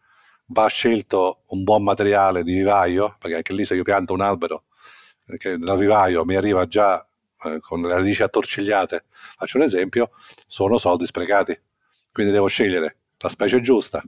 va 0.47 0.67
scelto 0.67 1.43
un 1.47 1.63
buon 1.63 1.83
materiale 1.83 2.43
di 2.43 2.53
vivaio, 2.53 3.15
perché 3.19 3.37
anche 3.37 3.53
lì 3.53 3.65
se 3.65 3.75
io 3.75 3.83
pianto 3.83 4.13
un 4.13 4.21
albero 4.21 4.63
eh, 5.27 5.37
che 5.37 5.57
dal 5.57 5.77
vivaio 5.77 6.25
mi 6.25 6.35
arriva 6.35 6.65
già 6.67 7.06
eh, 7.43 7.60
con 7.60 7.82
le 7.82 7.93
radici 7.93 8.23
attorcigliate, 8.23 9.06
faccio 9.38 9.58
un 9.58 9.63
esempio, 9.63 10.12
sono 10.47 10.78
soldi 10.78 11.06
sprecati. 11.06 11.60
Quindi 12.12 12.32
devo 12.32 12.47
scegliere 12.47 12.97
la 13.17 13.30
specie 13.30 13.62
giusta, 13.62 14.04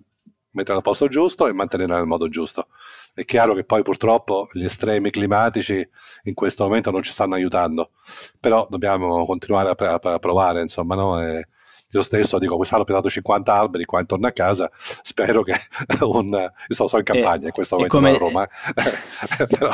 metterla 0.51 0.77
al 0.77 0.83
posto 0.83 1.07
giusto 1.07 1.47
e 1.47 1.53
mantenerla 1.53 1.97
nel 1.97 2.05
modo 2.05 2.27
giusto. 2.29 2.67
È 3.13 3.23
chiaro 3.25 3.53
che 3.53 3.63
poi 3.63 3.83
purtroppo 3.83 4.49
gli 4.51 4.65
estremi 4.65 5.11
climatici 5.11 5.87
in 6.23 6.33
questo 6.33 6.63
momento 6.63 6.91
non 6.91 7.03
ci 7.03 7.11
stanno 7.11 7.35
aiutando, 7.35 7.91
però 8.39 8.67
dobbiamo 8.69 9.25
continuare 9.25 9.69
a, 9.69 10.19
provare, 10.19 10.61
insomma, 10.61 10.95
no? 10.95 11.21
E, 11.21 11.47
io 11.91 12.03
stesso 12.03 12.37
dico 12.37 12.55
quest'anno 12.55 12.83
ho 12.83 12.85
piantato 12.85 13.09
50 13.09 13.51
alberi 13.51 13.85
qua 13.85 13.99
intorno 13.99 14.27
a 14.27 14.31
casa, 14.31 14.69
spero 15.01 15.41
che 15.41 15.59
un... 16.01 16.27
io 16.29 16.75
sono 16.75 16.89
in 16.97 17.03
campagna 17.03 17.43
e, 17.43 17.47
in 17.47 17.51
questo 17.51 17.75
momento 17.75 17.95
come, 17.95 18.11
a 18.11 18.17
Roma. 18.17 18.47
Però... 19.47 19.71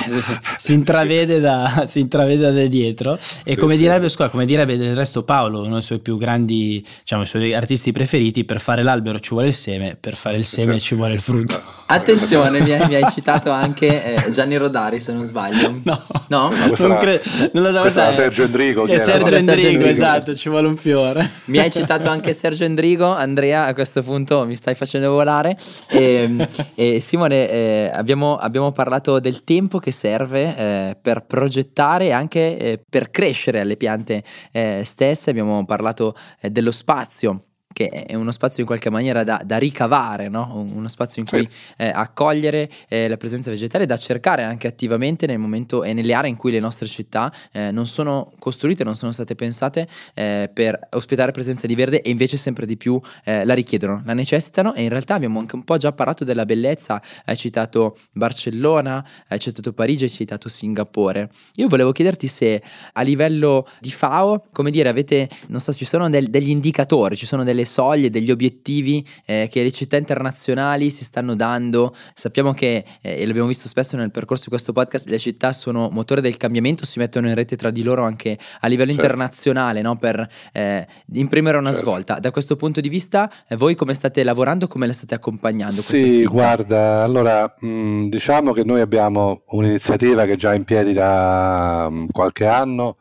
si, 0.55 0.73
intravede 0.73 1.41
da, 1.41 1.83
si 1.87 1.99
intravede 1.99 2.51
da 2.53 2.65
dietro 2.67 3.15
e 3.15 3.19
sì, 3.43 3.55
come, 3.55 3.73
sì, 3.73 3.79
direbbe, 3.79 4.07
sì. 4.07 4.15
Scusa, 4.15 4.29
come 4.29 4.45
direbbe 4.45 4.77
del 4.77 4.95
resto 4.95 5.23
Paolo, 5.23 5.63
uno 5.63 5.73
dei 5.73 5.81
suoi 5.81 5.99
più 5.99 6.17
grandi, 6.17 6.85
diciamo, 6.99 7.23
i 7.23 7.25
suoi 7.25 7.53
artisti 7.53 7.91
preferiti, 7.91 8.45
per 8.45 8.61
fare 8.61 8.81
l'albero 8.81 9.19
ci 9.19 9.31
vuole 9.31 9.47
il 9.47 9.53
seme, 9.53 9.97
per 9.99 10.15
fare 10.15 10.37
il 10.37 10.45
seme 10.45 10.79
ci 10.79 10.95
vuole 10.95 11.15
il 11.15 11.21
frutto. 11.21 11.61
Attenzione, 11.87 12.61
mi 12.61 12.71
hai, 12.71 12.87
mi 12.87 12.95
hai 12.95 13.11
citato 13.11 13.51
anche 13.51 14.25
eh, 14.25 14.31
Gianni 14.31 14.55
Rodari 14.55 14.99
se 14.99 15.11
non 15.11 15.23
sbaglio. 15.25 15.69
No, 15.83 16.01
no? 16.27 16.49
no 16.49 16.73
non, 16.77 16.97
cre- 16.97 17.21
non 17.51 17.63
lo 17.63 17.71
so. 17.71 17.81
Questa 17.81 18.09
è 18.09 18.13
Sergio 18.13 18.43
Endrigo. 18.43 18.85
È 18.85 18.97
Sergio 18.97 19.35
Endrigo, 19.35 19.83
esatto, 19.83 20.33
ci 20.33 20.47
vuole 20.49 20.67
un 20.67 20.77
fiore. 20.77 21.29
Mi 21.45 21.59
hai 21.59 21.69
citato 21.69 22.04
citato 22.05 22.09
anche 22.09 22.33
Sergio 22.33 22.63
Endrigo. 22.63 23.07
Andrea, 23.07 23.65
a 23.65 23.73
questo 23.73 24.03
punto 24.03 24.45
mi 24.45 24.55
stai 24.55 24.75
facendo 24.75 25.11
volare. 25.11 25.57
E, 25.89 26.47
e 26.75 26.99
Simone, 26.99 27.49
eh, 27.49 27.91
abbiamo, 27.93 28.37
abbiamo, 28.37 28.71
parlato 28.71 29.19
del 29.19 29.43
tempo 29.43 29.79
che 29.79 29.91
serve 29.91 30.55
eh, 30.55 30.97
per 31.01 31.25
progettare 31.25 32.05
e 32.05 32.11
anche 32.11 32.57
eh, 32.57 32.83
per 32.87 33.09
crescere 33.09 33.59
alle 33.59 33.77
piante 33.77 34.23
eh, 34.51 34.81
stesse. 34.83 35.31
Abbiamo 35.31 35.65
parlato 35.65 36.15
eh, 36.41 36.49
dello 36.49 36.71
spazio 36.71 37.45
che 37.75 37.89
è 37.89 38.15
uno 38.15 38.31
spazio 38.31 38.61
in 38.61 38.67
qualche 38.67 38.89
maniera 38.89 39.25
da, 39.25 39.41
da 39.43 39.57
ricavare, 39.57 40.29
no? 40.29 40.49
uno 40.53 40.87
spazio 40.87 41.21
in 41.21 41.27
cui 41.27 41.45
eh, 41.75 41.89
accogliere 41.93 42.69
eh, 42.87 43.09
la 43.09 43.17
presenza 43.17 43.49
vegetale, 43.49 43.85
da 43.85 43.97
cercare 43.97 44.43
anche 44.43 44.65
attivamente 44.65 45.25
nel 45.25 45.39
momento 45.39 45.83
e 45.83 45.91
nelle 45.91 46.13
aree 46.13 46.29
in 46.29 46.37
cui 46.37 46.53
le 46.53 46.61
nostre 46.61 46.87
città 46.87 47.29
eh, 47.51 47.71
non 47.71 47.85
sono 47.85 48.31
costruite, 48.39 48.85
non 48.85 48.95
sono 48.95 49.11
state 49.11 49.35
pensate 49.35 49.89
eh, 50.13 50.49
per 50.53 50.87
ospitare 50.91 51.33
presenza 51.33 51.67
di 51.67 51.75
verde 51.75 52.01
e 52.01 52.11
invece 52.11 52.37
sempre 52.37 52.65
di 52.65 52.77
più 52.77 52.97
eh, 53.25 53.43
la 53.43 53.53
richiedono, 53.53 54.01
la 54.05 54.13
necessitano 54.13 54.73
e 54.73 54.83
in 54.83 54.89
realtà 54.89 55.15
abbiamo 55.15 55.39
anche 55.39 55.55
un 55.55 55.65
po' 55.65 55.75
già 55.75 55.91
parlato 55.91 56.23
della 56.23 56.45
bellezza, 56.45 57.01
hai 57.25 57.35
citato 57.35 57.97
Barcellona, 58.13 59.05
hai 59.27 59.39
citato 59.39 59.73
Parigi, 59.73 60.05
hai 60.05 60.09
citato 60.09 60.47
Singapore. 60.47 61.29
Io 61.55 61.67
volevo 61.67 61.91
chiederti 61.91 62.27
se 62.27 62.63
a 62.93 63.01
livello 63.01 63.67
di 63.81 63.91
FAO, 63.91 64.45
come 64.53 64.71
dire, 64.71 64.87
avete, 64.87 65.27
non 65.47 65.59
so, 65.59 65.73
ci 65.73 65.83
sono 65.83 66.09
del, 66.09 66.29
degli 66.29 66.51
indicatori, 66.51 67.17
ci 67.17 67.25
sono 67.25 67.43
delle 67.43 67.63
soglie, 67.65 68.09
degli 68.09 68.31
obiettivi 68.31 69.05
eh, 69.25 69.47
che 69.51 69.63
le 69.63 69.71
città 69.71 69.97
internazionali 69.97 70.89
si 70.89 71.03
stanno 71.03 71.35
dando. 71.35 71.93
Sappiamo 72.13 72.53
che, 72.53 72.83
eh, 73.01 73.21
e 73.21 73.25
l'abbiamo 73.25 73.47
visto 73.47 73.67
spesso 73.67 73.97
nel 73.97 74.11
percorso 74.11 74.43
di 74.45 74.49
questo 74.49 74.73
podcast, 74.73 75.09
le 75.09 75.19
città 75.19 75.53
sono 75.53 75.89
motore 75.91 76.21
del 76.21 76.37
cambiamento, 76.37 76.85
si 76.85 76.99
mettono 76.99 77.27
in 77.27 77.35
rete 77.35 77.55
tra 77.55 77.71
di 77.71 77.83
loro 77.83 78.03
anche 78.03 78.37
a 78.61 78.67
livello 78.67 78.91
certo. 78.91 79.05
internazionale 79.05 79.81
no? 79.81 79.97
per 79.97 80.27
eh, 80.53 80.87
imprimere 81.13 81.57
una 81.57 81.71
certo. 81.71 81.85
svolta. 81.85 82.19
Da 82.19 82.31
questo 82.31 82.55
punto 82.55 82.81
di 82.81 82.89
vista, 82.89 83.31
eh, 83.47 83.55
voi 83.55 83.75
come 83.75 83.93
state 83.93 84.23
lavorando, 84.23 84.67
come 84.67 84.87
la 84.87 84.93
state 84.93 85.15
accompagnando? 85.15 85.81
Sì, 85.81 86.23
guarda, 86.25 87.03
allora 87.03 87.53
mh, 87.59 87.67
mm, 87.67 88.09
diciamo 88.09 88.53
che 88.53 88.63
noi 88.63 88.81
abbiamo 88.81 89.43
un'iniziativa 89.47 90.25
che 90.25 90.33
è 90.33 90.37
già 90.37 90.53
in 90.53 90.63
piedi 90.63 90.93
da 90.93 91.87
mh, 91.89 91.95
mm, 91.95 92.05
qualche 92.11 92.45
anno. 92.45 92.97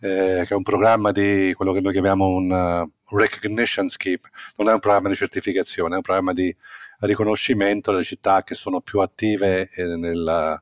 Eh, 0.00 0.44
che 0.46 0.54
è 0.54 0.54
un 0.54 0.62
programma 0.62 1.10
di 1.10 1.52
quello 1.56 1.72
che 1.72 1.80
noi 1.80 1.90
chiamiamo 1.90 2.28
un, 2.28 2.88
recognition 3.10 3.88
scheme, 3.88 4.20
non 4.56 4.68
è 4.68 4.72
un 4.72 4.80
programma 4.80 5.08
di 5.08 5.14
certificazione, 5.14 5.94
è 5.94 5.96
un 5.96 6.02
programma 6.02 6.32
di 6.32 6.54
riconoscimento 7.00 7.90
delle 7.90 8.04
città 8.04 8.42
che 8.42 8.54
sono 8.54 8.80
più 8.80 9.00
attive 9.00 9.70
eh, 9.70 9.96
nella 9.96 10.60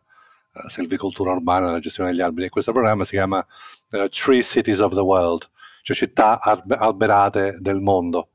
uh, 0.53 0.69
selvicoltura 0.69 1.33
urbana, 1.33 1.67
nella 1.67 1.79
gestione 1.79 2.11
degli 2.11 2.21
alberi. 2.21 2.49
Questo 2.49 2.73
programma 2.73 3.05
si 3.05 3.13
chiama 3.13 3.45
uh, 3.91 4.09
Tree 4.09 4.43
Cities 4.43 4.81
of 4.81 4.95
the 4.95 5.01
World, 5.01 5.49
cioè 5.83 5.97
città 5.97 6.41
alberate 6.41 7.57
del 7.61 7.81
mondo. 7.81 8.31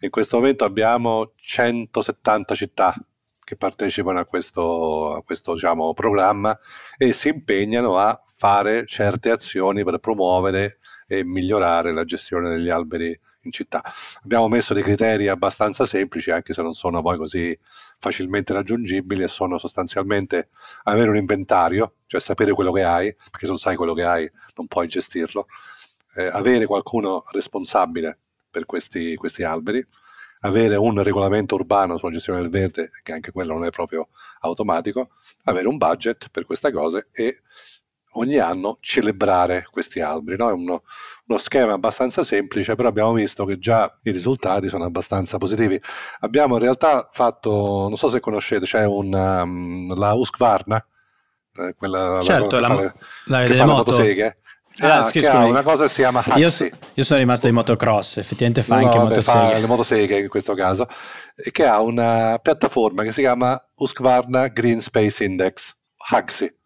In 0.00 0.10
questo 0.10 0.36
momento 0.36 0.64
abbiamo 0.64 1.32
170 1.36 2.54
città 2.54 2.94
che 3.42 3.56
partecipano 3.56 4.20
a 4.20 4.26
questo, 4.26 5.14
a 5.14 5.22
questo 5.22 5.54
diciamo, 5.54 5.94
programma 5.94 6.58
e 6.98 7.12
si 7.14 7.28
impegnano 7.28 7.96
a 7.96 8.22
fare 8.32 8.86
certe 8.86 9.30
azioni 9.30 9.82
per 9.84 9.98
promuovere 9.98 10.78
e 11.08 11.24
migliorare 11.24 11.92
la 11.92 12.04
gestione 12.04 12.50
degli 12.50 12.68
alberi 12.68 13.18
in 13.42 13.50
città. 13.52 13.82
Abbiamo 14.22 14.46
messo 14.46 14.74
dei 14.74 14.82
criteri 14.82 15.28
abbastanza 15.28 15.86
semplici, 15.86 16.30
anche 16.30 16.52
se 16.52 16.62
non 16.62 16.74
sono 16.74 17.00
poi 17.02 17.16
così 17.16 17.58
facilmente 17.98 18.52
raggiungibili, 18.52 19.22
e 19.22 19.28
sono 19.28 19.58
sostanzialmente 19.58 20.50
avere 20.84 21.08
un 21.08 21.16
inventario, 21.16 21.94
cioè 22.06 22.20
sapere 22.20 22.52
quello 22.52 22.72
che 22.72 22.84
hai, 22.84 23.14
perché 23.14 23.46
se 23.46 23.48
non 23.48 23.58
sai 23.58 23.76
quello 23.76 23.94
che 23.94 24.04
hai 24.04 24.30
non 24.56 24.66
puoi 24.66 24.86
gestirlo, 24.86 25.46
eh, 26.16 26.26
avere 26.26 26.66
qualcuno 26.66 27.24
responsabile 27.32 28.18
per 28.50 28.66
questi, 28.66 29.16
questi 29.16 29.42
alberi, 29.42 29.84
avere 30.40 30.76
un 30.76 31.02
regolamento 31.02 31.56
urbano 31.56 31.96
sulla 31.96 32.12
gestione 32.12 32.40
del 32.40 32.50
verde, 32.50 32.90
che 33.02 33.12
anche 33.12 33.32
quello 33.32 33.54
non 33.54 33.64
è 33.64 33.70
proprio 33.70 34.08
automatico, 34.40 35.10
avere 35.44 35.68
un 35.68 35.76
budget 35.78 36.28
per 36.30 36.44
queste 36.44 36.70
cose 36.70 37.08
e 37.12 37.42
ogni 38.12 38.38
anno 38.38 38.78
celebrare 38.80 39.66
questi 39.70 40.00
alberi. 40.00 40.36
No? 40.36 40.48
È 40.48 40.52
uno, 40.52 40.82
uno, 41.26 41.38
schema 41.38 41.72
abbastanza 41.72 42.24
semplice, 42.24 42.74
però 42.74 42.88
abbiamo 42.88 43.12
visto 43.12 43.44
che 43.44 43.58
già 43.58 43.98
i 44.02 44.10
risultati 44.10 44.68
sono 44.68 44.84
abbastanza 44.84 45.38
positivi. 45.38 45.80
Abbiamo 46.20 46.54
in 46.54 46.62
realtà 46.62 47.08
fatto, 47.12 47.86
non 47.88 47.96
so 47.96 48.08
se 48.08 48.20
conoscete, 48.20 48.64
c'è 48.64 48.84
un, 48.84 49.12
um, 49.12 49.96
la 49.96 50.14
Husqvarna, 50.14 50.84
eh, 51.56 51.74
quella 51.76 52.20
certo, 52.22 52.58
la, 52.58 52.68
la, 52.68 52.74
la, 52.74 52.94
la, 53.24 53.44
che 53.44 53.54
fa 53.54 53.64
le 53.64 53.72
motoseghe. 53.72 54.38
Ah, 54.80 54.98
ah, 54.98 55.32
ha 55.32 55.44
una 55.44 55.62
cosa 55.62 55.84
che 55.84 55.88
si 55.88 55.96
chiama 55.96 56.22
Haxi. 56.24 56.64
Io, 56.64 56.78
io, 56.94 57.02
sono 57.02 57.18
rimasto 57.18 57.48
in 57.48 57.54
motocross, 57.54 58.18
effettivamente 58.18 58.62
fa 58.62 58.78
no, 58.78 58.86
anche 58.86 58.98
motoseghe. 58.98 59.38
Fa 59.38 59.58
le 59.58 59.66
motoseghe 59.66 60.18
in 60.20 60.28
questo 60.28 60.54
caso, 60.54 60.86
che 61.50 61.66
ha 61.66 61.80
una 61.80 62.38
piattaforma 62.40 63.02
che 63.02 63.10
si 63.10 63.20
chiama 63.20 63.60
Husqvarna 63.74 64.46
Green 64.48 64.80
Space 64.80 65.24
Index, 65.24 65.74
Haxi 66.10 66.57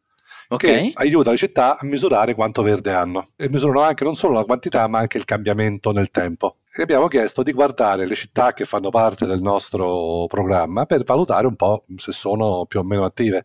okay. 0.55 0.91
che 0.91 0.93
aiuta 0.95 1.31
le 1.31 1.37
città 1.37 1.79
a 1.79 1.85
misurare 1.85 2.35
quanto 2.35 2.63
verde 2.63 2.93
hanno 2.93 3.27
e 3.37 3.49
misurano 3.49 3.81
anche 3.81 4.05
non 4.05 4.15
solo 4.15 4.35
la 4.35 4.45
quantità 4.45 4.87
ma 4.87 4.99
anche 4.99 5.19
il 5.19 5.25
cambiamento 5.25 5.93
nel 5.93 6.11
tempo. 6.11 6.59
E 6.75 6.83
abbiamo 6.83 7.09
chiesto 7.09 7.43
di 7.43 7.53
guardare 7.53 8.07
le 8.07 8.15
città 8.15 8.53
che 8.53 8.65
fanno 8.65 8.91
parte 8.91 9.27
del 9.27 9.41
nostro 9.41 10.27
programma 10.27 10.87
per 10.87 11.03
valutare 11.05 11.47
un 11.47 11.57
po' 11.57 11.85
se 11.97 12.13
sono 12.13 12.65
più 12.67 12.81
o 12.81 12.83
meno 12.83 13.05
attive 13.05 13.45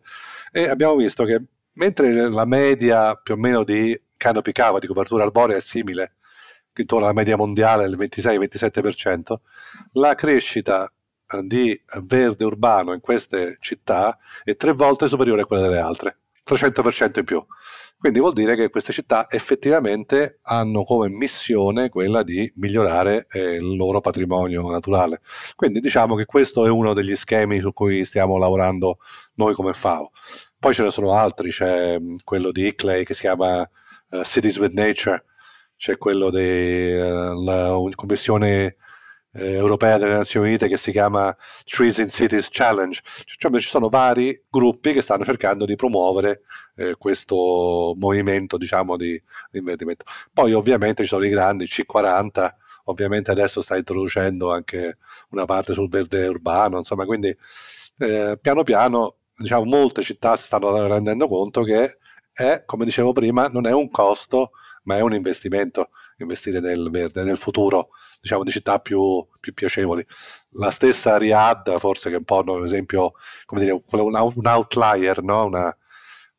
e 0.50 0.68
abbiamo 0.68 0.96
visto 0.96 1.24
che 1.24 1.42
mentre 1.74 2.28
la 2.28 2.44
media 2.44 3.14
più 3.14 3.34
o 3.34 3.36
meno 3.36 3.64
di 3.64 3.98
canopy 4.16 4.52
cover, 4.52 4.80
di 4.80 4.86
copertura 4.86 5.24
arborea 5.24 5.56
è 5.56 5.60
simile, 5.60 6.14
intorno 6.74 7.04
alla 7.04 7.14
media 7.14 7.36
mondiale 7.36 7.88
del 7.88 7.98
26-27%, 7.98 9.34
la 9.92 10.14
crescita 10.14 10.90
eh, 11.30 11.42
di 11.42 11.80
verde 12.02 12.44
urbano 12.44 12.92
in 12.92 13.00
queste 13.00 13.56
città 13.60 14.18
è 14.44 14.56
tre 14.56 14.72
volte 14.72 15.08
superiore 15.08 15.42
a 15.42 15.44
quella 15.46 15.62
delle 15.62 15.78
altre. 15.78 16.18
300% 16.48 17.18
in 17.18 17.24
più. 17.24 17.44
Quindi 17.98 18.20
vuol 18.20 18.32
dire 18.32 18.54
che 18.54 18.70
queste 18.70 18.92
città 18.92 19.26
effettivamente 19.28 20.38
hanno 20.42 20.84
come 20.84 21.08
missione 21.08 21.88
quella 21.88 22.22
di 22.22 22.50
migliorare 22.56 23.26
eh, 23.28 23.54
il 23.54 23.76
loro 23.76 24.00
patrimonio 24.00 24.70
naturale. 24.70 25.20
Quindi 25.56 25.80
diciamo 25.80 26.14
che 26.14 26.24
questo 26.24 26.64
è 26.64 26.70
uno 26.70 26.94
degli 26.94 27.16
schemi 27.16 27.60
su 27.60 27.72
cui 27.72 28.04
stiamo 28.04 28.38
lavorando 28.38 28.98
noi 29.34 29.54
come 29.54 29.72
FAO. 29.72 30.12
Poi 30.58 30.74
ce 30.74 30.84
ne 30.84 30.90
sono 30.90 31.12
altri, 31.12 31.50
c'è 31.50 31.98
mm, 31.98 32.18
quello 32.22 32.52
di 32.52 32.66
Hickley 32.66 33.04
che 33.04 33.14
si 33.14 33.22
chiama 33.22 33.68
uh, 34.10 34.22
Cities 34.22 34.58
with 34.58 34.72
Nature, 34.72 35.24
c'è 35.76 35.98
quello 35.98 36.30
della 36.30 37.76
uh, 37.76 37.90
Commissione 37.96 38.76
eh, 39.38 39.52
europea 39.52 39.98
delle 39.98 40.14
Nazioni 40.14 40.48
Unite 40.48 40.68
che 40.68 40.76
si 40.76 40.90
chiama 40.90 41.34
Trees 41.64 41.98
in 41.98 42.08
Cities 42.08 42.48
Challenge, 42.50 43.00
cioè 43.24 43.60
ci 43.60 43.68
sono 43.68 43.88
vari 43.88 44.44
gruppi 44.50 44.92
che 44.92 45.02
stanno 45.02 45.24
cercando 45.24 45.64
di 45.64 45.76
promuovere 45.76 46.42
eh, 46.76 46.94
questo 46.98 47.94
movimento 47.96 48.56
diciamo 48.56 48.96
di, 48.96 49.20
di 49.50 49.58
inverdimento. 49.58 50.04
Poi 50.32 50.52
ovviamente 50.52 51.02
ci 51.02 51.08
sono 51.08 51.24
i 51.24 51.30
grandi, 51.30 51.64
il 51.64 51.70
C40, 51.72 52.52
ovviamente 52.84 53.30
adesso 53.30 53.60
sta 53.60 53.76
introducendo 53.76 54.52
anche 54.52 54.98
una 55.30 55.44
parte 55.44 55.72
sul 55.72 55.88
verde 55.88 56.26
urbano, 56.26 56.78
insomma, 56.78 57.04
quindi 57.04 57.34
eh, 57.98 58.38
piano 58.40 58.62
piano 58.62 59.16
diciamo, 59.36 59.64
molte 59.64 60.02
città 60.02 60.36
si 60.36 60.44
stanno 60.44 60.86
rendendo 60.86 61.26
conto 61.28 61.62
che 61.62 61.98
è, 62.32 62.62
come 62.64 62.84
dicevo 62.84 63.12
prima, 63.12 63.48
non 63.48 63.66
è 63.66 63.72
un 63.72 63.90
costo, 63.90 64.50
ma 64.84 64.96
è 64.96 65.00
un 65.00 65.12
investimento, 65.14 65.90
investire 66.22 66.60
nel 66.60 66.88
verde, 66.90 67.22
nel 67.22 67.38
futuro 67.38 67.90
diciamo, 68.20 68.44
di 68.44 68.50
città 68.50 68.78
più, 68.78 69.26
più, 69.40 69.54
piacevoli. 69.54 70.04
La 70.50 70.70
stessa 70.70 71.16
Riyadh, 71.16 71.78
forse 71.78 72.08
che 72.08 72.16
è 72.16 72.18
un 72.18 72.24
po' 72.24 72.42
un 72.46 72.64
esempio, 72.64 73.12
come 73.44 73.60
dire, 73.60 73.72
un, 73.72 73.82
un 74.34 74.46
outlier, 74.46 75.22
no? 75.22 75.46
una, 75.46 75.76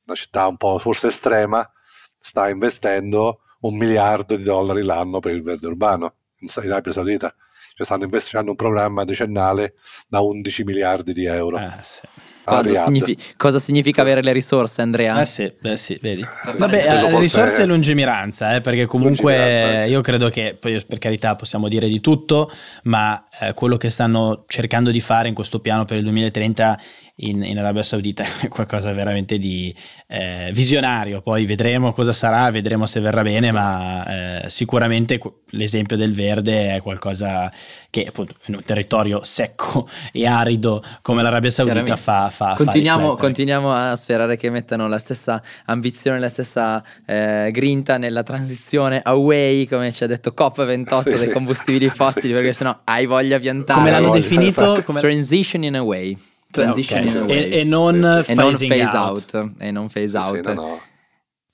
una 0.05 0.15
città 0.15 0.47
un 0.47 0.57
po' 0.57 0.77
forse 0.79 1.07
estrema, 1.07 1.69
sta 2.19 2.49
investendo 2.49 3.41
un 3.61 3.77
miliardo 3.77 4.35
di 4.35 4.43
dollari 4.43 4.83
l'anno 4.83 5.19
per 5.19 5.33
il 5.33 5.43
verde 5.43 5.67
urbano 5.67 6.15
in, 6.39 6.49
Arabia 6.53 6.91
Saudita. 6.91 7.33
Cioè 7.73 7.85
stanno 7.85 8.03
investendo 8.03 8.51
un 8.51 8.57
programma 8.57 9.05
decennale 9.05 9.75
da 10.07 10.19
11 10.21 10.63
miliardi 10.63 11.13
di 11.13 11.25
euro. 11.25 11.57
Eh, 11.57 11.71
sì. 11.81 12.01
Cosa, 12.49 12.83
significa, 12.83 13.23
cosa, 13.37 13.59
significa 13.59 14.01
avere 14.01 14.21
le 14.21 14.31
risorse, 14.33 14.81
Andrea? 14.81 15.21
Eh 15.21 15.25
sì, 15.25 15.51
eh 15.61 15.77
sì 15.77 15.97
vedi. 16.01 16.25
Vabbè, 16.57 17.05
eh, 17.05 17.11
le 17.11 17.19
risorse 17.19 17.61
e 17.61 17.65
lungimiranza, 17.65 18.55
eh, 18.55 18.61
perché 18.61 18.85
comunque 18.85 19.87
io 19.87 20.01
credo 20.01 20.29
che, 20.29 20.55
poi 20.59 20.83
per 20.85 20.97
carità 20.97 21.35
possiamo 21.35 21.67
dire 21.67 21.87
di 21.87 21.99
tutto, 21.99 22.51
ma 22.83 23.27
eh, 23.39 23.53
quello 23.53 23.77
che 23.77 23.89
stanno 23.89 24.43
cercando 24.47 24.91
di 24.91 25.01
fare 25.01 25.27
in 25.27 25.33
questo 25.33 25.59
piano 25.59 25.85
per 25.85 25.97
il 25.97 26.03
2030 26.03 26.79
in, 27.21 27.43
in 27.43 27.57
Arabia 27.57 27.83
Saudita 27.83 28.23
è 28.39 28.47
qualcosa 28.47 28.91
veramente 28.93 29.37
di 29.37 29.73
eh, 30.07 30.51
visionario, 30.53 31.21
poi 31.21 31.45
vedremo 31.45 31.91
cosa 31.91 32.13
sarà, 32.13 32.49
vedremo 32.51 32.85
se 32.85 32.99
verrà 32.99 33.21
bene, 33.21 33.51
ma 33.51 34.43
eh, 34.43 34.49
sicuramente 34.49 35.19
l'esempio 35.51 35.97
del 35.97 36.13
verde 36.13 36.75
è 36.75 36.81
qualcosa 36.81 37.51
che 37.89 38.05
appunto 38.05 38.33
in 38.45 38.55
un 38.55 38.63
territorio 38.63 39.23
secco 39.23 39.89
e 40.11 40.25
arido 40.27 40.83
come 41.01 41.23
l'Arabia 41.23 41.49
Saudita 41.49 41.95
fa, 41.95 42.29
fa, 42.29 42.53
continuiamo, 42.55 43.11
fa 43.11 43.17
continuiamo, 43.17 43.71
a 43.71 43.95
sperare 43.95 44.37
che 44.37 44.49
mettano 44.49 44.87
la 44.87 44.99
stessa 44.99 45.41
ambizione, 45.65 46.19
la 46.19 46.29
stessa 46.29 46.83
eh, 47.05 47.49
grinta 47.51 47.97
nella 47.97 48.23
transizione 48.23 49.01
away, 49.03 49.65
come 49.65 49.91
ci 49.91 50.03
ha 50.03 50.07
detto 50.07 50.33
COP28 50.37 51.17
dei 51.17 51.29
combustibili 51.29 51.89
fossili, 51.89 52.33
perché 52.33 52.53
sennò 52.53 52.79
hai 52.83 53.05
voglia 53.05 53.39
piantare. 53.39 53.79
Come 53.79 53.91
l'hanno 53.91 54.11
definito? 54.11 54.81
Come... 54.85 54.99
Transition 54.99 55.63
in 55.63 55.75
a 55.75 55.83
way. 55.83 56.17
Transition 56.51 56.99
okay. 56.99 57.11
in 57.11 57.17
a 57.17 57.25
way. 57.25 57.37
E, 57.37 57.59
e 57.59 57.63
non, 57.63 58.21
sì, 58.23 58.25
sì. 58.25 58.31
E 58.31 58.35
non 58.35 58.51
phase 58.57 58.97
out. 58.97 59.33
out. 59.33 59.51
E 59.59 59.71
non 59.71 59.87
phase 59.89 60.17
out. 60.17 60.49
Sì, 60.49 60.53
no, 60.53 60.61
no. 60.61 60.81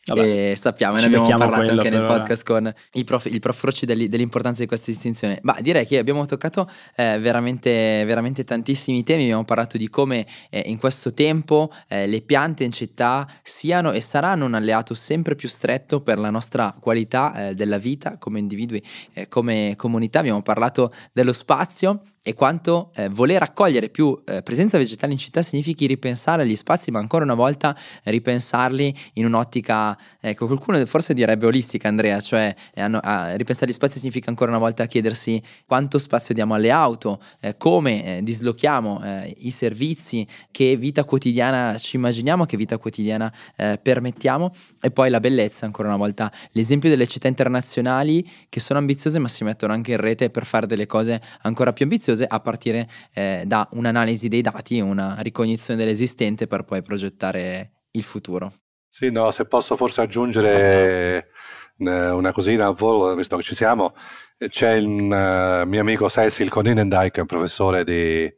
Vabbè, 0.08 0.52
e 0.52 0.56
sappiamo, 0.56 0.98
ne 0.98 1.06
abbiamo 1.06 1.26
parlato 1.26 1.64
quello, 1.64 1.82
anche 1.82 1.90
nel 1.90 2.06
podcast 2.06 2.46
con 2.46 2.72
il 2.94 3.04
prof, 3.06 3.26
il 3.26 3.40
prof 3.40 3.64
Rocci 3.64 3.88
dell'importanza 3.88 4.62
di 4.62 4.68
questa 4.68 4.92
distinzione. 4.92 5.40
Ma 5.42 5.58
direi 5.62 5.88
che 5.88 5.98
abbiamo 5.98 6.24
toccato 6.26 6.70
eh, 6.96 7.18
veramente, 7.18 8.04
veramente 8.06 8.44
tantissimi 8.44 9.04
temi. 9.04 9.24
Abbiamo 9.24 9.46
parlato 9.46 9.78
di 9.78 9.90
come 9.90 10.28
eh, 10.52 10.62
in 10.68 10.78
questo 10.78 11.12
tempo 11.14 11.72
eh, 11.88 12.06
le 12.06 12.22
piante 12.22 12.64
in 12.64 12.72
città 12.72 13.28
siano 13.42 13.94
e 13.94 14.00
saranno 14.00 14.46
un 14.46 14.54
alleato 14.54 14.94
sempre 14.94 15.34
più 15.34 15.50
stretto 15.50 16.02
per 16.02 16.20
la 16.20 16.30
nostra 16.30 16.76
qualità 16.80 17.48
eh, 17.48 17.56
della 17.56 17.80
vita 17.80 18.18
come 18.20 18.38
individui, 18.38 18.84
eh, 19.14 19.28
come 19.28 19.74
comunità. 19.76 20.20
Abbiamo 20.20 20.44
parlato 20.44 20.94
dello 21.14 21.34
spazio 21.34 22.04
e 22.28 22.34
quanto 22.34 22.90
eh, 22.96 23.08
voler 23.08 23.44
accogliere 23.44 23.90
più 23.90 24.20
eh, 24.26 24.42
presenza 24.42 24.80
vegetale 24.80 25.14
in 25.14 25.20
città 25.20 25.44
significhi 25.44 25.86
ripensare 25.86 26.42
agli 26.42 26.56
spazi, 26.56 26.90
ma 26.90 26.98
ancora 26.98 27.24
una 27.24 27.36
volta 27.36 27.78
ripensarli 28.06 28.96
in 29.14 29.26
un'ottica, 29.26 29.96
ecco, 30.20 30.48
qualcuno 30.48 30.84
forse 30.88 31.14
direbbe 31.14 31.46
olistica, 31.46 31.88
Andrea, 31.88 32.20
cioè 32.20 32.52
eh, 32.74 32.82
hanno, 32.82 32.98
ah, 33.04 33.36
ripensare 33.36 33.68
agli 33.68 33.76
spazi 33.76 34.00
significa 34.00 34.32
ancora 34.32 34.50
una 34.50 34.60
volta 34.60 34.88
chiedersi 34.88 35.40
quanto 35.68 36.00
spazio 36.00 36.34
diamo 36.34 36.56
alle 36.56 36.72
auto, 36.72 37.22
eh, 37.42 37.58
come 37.58 38.18
eh, 38.18 38.24
dislochiamo 38.24 39.04
eh, 39.04 39.36
i 39.42 39.52
servizi, 39.52 40.26
che 40.50 40.78
vita 40.78 41.04
quotidiana 41.04 41.78
ci 41.78 41.96
immaginiamo, 41.96 42.46
che 42.46 42.58
vita 42.58 42.80
quotidiana 42.80 43.32
permettiamo. 43.56 44.52
E 44.82 44.90
poi 44.90 45.10
la 45.10 45.20
bellezza, 45.20 45.66
ancora 45.66 45.90
una 45.90 45.98
volta, 45.98 46.32
l'esempio 46.52 46.90
delle 46.90 47.06
città 47.08 47.28
internazionali 47.28 48.28
che 48.50 48.60
sono 48.60 48.80
ambiziose 48.80 49.20
ma 49.20 49.28
si 49.28 49.44
mettono 49.44 49.74
anche 49.74 49.92
in 49.92 49.98
rete 49.98 50.30
per 50.30 50.46
fare 50.46 50.66
delle 50.66 50.86
cose 50.88 51.22
ancora 51.42 51.74
più 51.74 51.86
ambiziose 51.86 52.15
preziose 52.16 52.26
a 52.28 52.40
partire 52.40 52.88
eh, 53.14 53.44
da 53.46 53.68
un'analisi 53.72 54.30
dei 54.30 54.42
dati 54.42 54.78
e 54.78 54.82
una 54.82 55.18
ricognizione 55.20 55.78
dell'esistente 55.78 56.48
per 56.48 56.64
poi 56.64 56.82
progettare 56.82 57.72
il 57.92 58.04
futuro. 58.04 58.52
Sì, 58.88 59.12
no, 59.12 59.30
se 59.32 59.46
posso 59.46 59.76
forse 59.76 60.02
aggiungere 60.02 61.30
eh, 61.78 62.10
una 62.10 62.32
cosina, 62.32 62.74
visto 63.16 63.36
che 63.36 63.44
ci 63.44 63.56
siamo, 63.56 63.94
c'è 64.50 64.72
il 64.74 64.86
uh, 64.86 65.68
mio 65.68 65.82
amico 65.82 66.10
Cecil 66.10 66.50
Coninendijk, 66.50 67.18
un 67.18 67.26
professore 67.26 67.84
di 67.84 68.34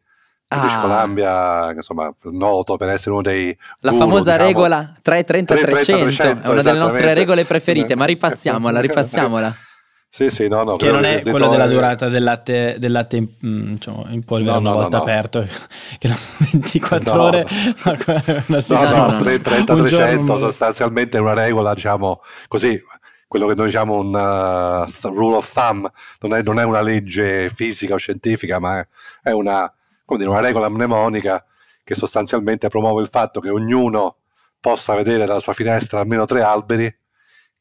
British 0.47 0.73
ah. 0.73 0.81
Columbia, 0.81 1.71
insomma, 1.73 2.13
noto 2.23 2.77
per 2.77 2.89
essere 2.89 3.11
uno 3.11 3.21
dei... 3.21 3.55
La 3.81 3.91
guru, 3.91 4.03
famosa 4.03 4.31
diciamo, 4.31 4.47
regola 4.47 4.93
330-300, 5.03 6.43
è 6.43 6.47
una 6.47 6.61
delle 6.61 6.79
nostre 6.79 7.13
regole 7.13 7.45
preferite, 7.45 7.95
ma 7.95 8.05
ripassiamola, 8.05 8.79
ripassiamola. 8.79 9.55
Sì, 10.09 10.29
sì, 10.29 10.47
no, 10.47 10.63
no. 10.63 10.75
Che 10.77 10.89
non 10.89 11.03
è 11.03 11.21
quello 11.21 11.47
della 11.47 11.67
durata 11.67 12.07
del 12.09 12.23
latte, 12.23 12.77
del 12.79 12.91
latte 12.91 13.17
in, 13.17 13.27
mm, 13.45 13.73
diciamo, 13.73 14.05
in 14.09 14.23
polvere 14.23 14.53
no, 14.53 14.59
una 14.59 14.69
no, 14.69 14.75
volta 14.77 14.97
no, 14.97 15.03
aperto, 15.03 15.41
che 15.99 16.07
non 16.07 16.17
sono 16.17 16.49
24 16.51 17.21
ore, 17.21 17.47
ma 17.83 17.97
una 18.47 18.59
settimana. 18.59 19.07
No, 19.07 19.19
no, 19.19 19.19
30-300 19.19 20.37
sostanzialmente 20.37 21.17
è 21.17 21.19
una 21.19 21.33
regola, 21.33 21.73
diciamo, 21.73 22.21
così, 22.47 22.81
quello 23.27 23.45
che 23.47 23.55
noi 23.55 23.65
diciamo 23.65 23.95
un 23.95 24.13
uh, 24.13 25.07
rule 25.09 25.35
of 25.35 25.51
thumb, 25.51 25.91
non 26.21 26.33
è, 26.33 26.41
non 26.41 26.59
è, 26.59 26.63
una 26.63 26.81
legge 26.81 27.49
fisica 27.49 27.93
o 27.93 27.97
scientifica, 27.97 28.59
ma 28.59 28.79
è, 28.79 28.87
è 29.23 29.31
una, 29.31 29.71
dire, 30.15 30.29
una 30.29 30.41
regola 30.41 30.69
mnemonica 30.69 31.45
che 31.83 31.95
sostanzialmente 31.95 32.69
promuove 32.69 33.01
il 33.01 33.09
fatto 33.11 33.39
che 33.39 33.49
ognuno 33.49 34.17
possa 34.59 34.95
vedere 34.95 35.25
dalla 35.25 35.39
sua 35.39 35.53
finestra 35.53 35.99
almeno 35.99 36.25
tre 36.25 36.41
alberi, 36.41 36.93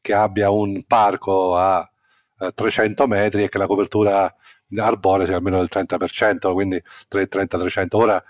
che 0.01 0.13
abbia 0.13 0.49
un 0.49 0.81
parco 0.87 1.55
a 1.55 1.87
300 2.53 3.03
eh, 3.03 3.07
metri 3.07 3.43
e 3.43 3.49
che 3.49 3.57
la 3.57 3.67
copertura 3.67 4.33
arborea 4.75 5.25
sia 5.25 5.35
almeno 5.35 5.57
del 5.57 5.69
30%, 5.71 6.53
quindi 6.53 6.81
30-300. 7.09 7.87
Ora 7.91 8.23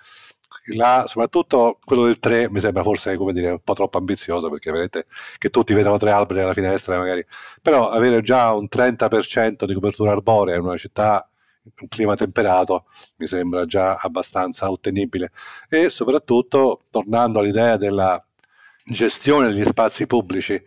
là, 0.76 1.04
soprattutto 1.08 1.80
quello 1.84 2.06
del 2.06 2.20
3 2.20 2.50
mi 2.50 2.60
sembra 2.60 2.84
forse 2.84 3.16
dire, 3.34 3.52
un 3.52 3.62
po' 3.64 3.74
troppo 3.74 3.98
ambizioso 3.98 4.50
perché 4.50 4.72
vedete 4.72 5.06
che 5.38 5.50
tutti 5.50 5.74
vedono 5.74 5.98
tre 5.98 6.12
alberi 6.12 6.42
alla 6.42 6.54
finestra 6.54 6.98
magari, 6.98 7.26
però 7.62 7.90
avere 7.90 8.22
già 8.22 8.54
un 8.54 8.68
30% 8.70 9.66
di 9.66 9.74
copertura 9.74 10.12
arborea 10.12 10.56
in 10.56 10.62
una 10.62 10.78
città 10.78 11.30
un 11.80 11.88
clima 11.90 12.16
temperato 12.16 12.86
mi 13.18 13.28
sembra 13.28 13.66
già 13.66 13.96
abbastanza 13.96 14.72
ottenibile 14.72 15.32
e 15.68 15.90
soprattutto 15.90 16.86
tornando 16.90 17.40
all'idea 17.40 17.76
della 17.78 18.24
gestione 18.86 19.50
degli 19.50 19.66
spazi 19.66 20.06
pubblici 20.08 20.62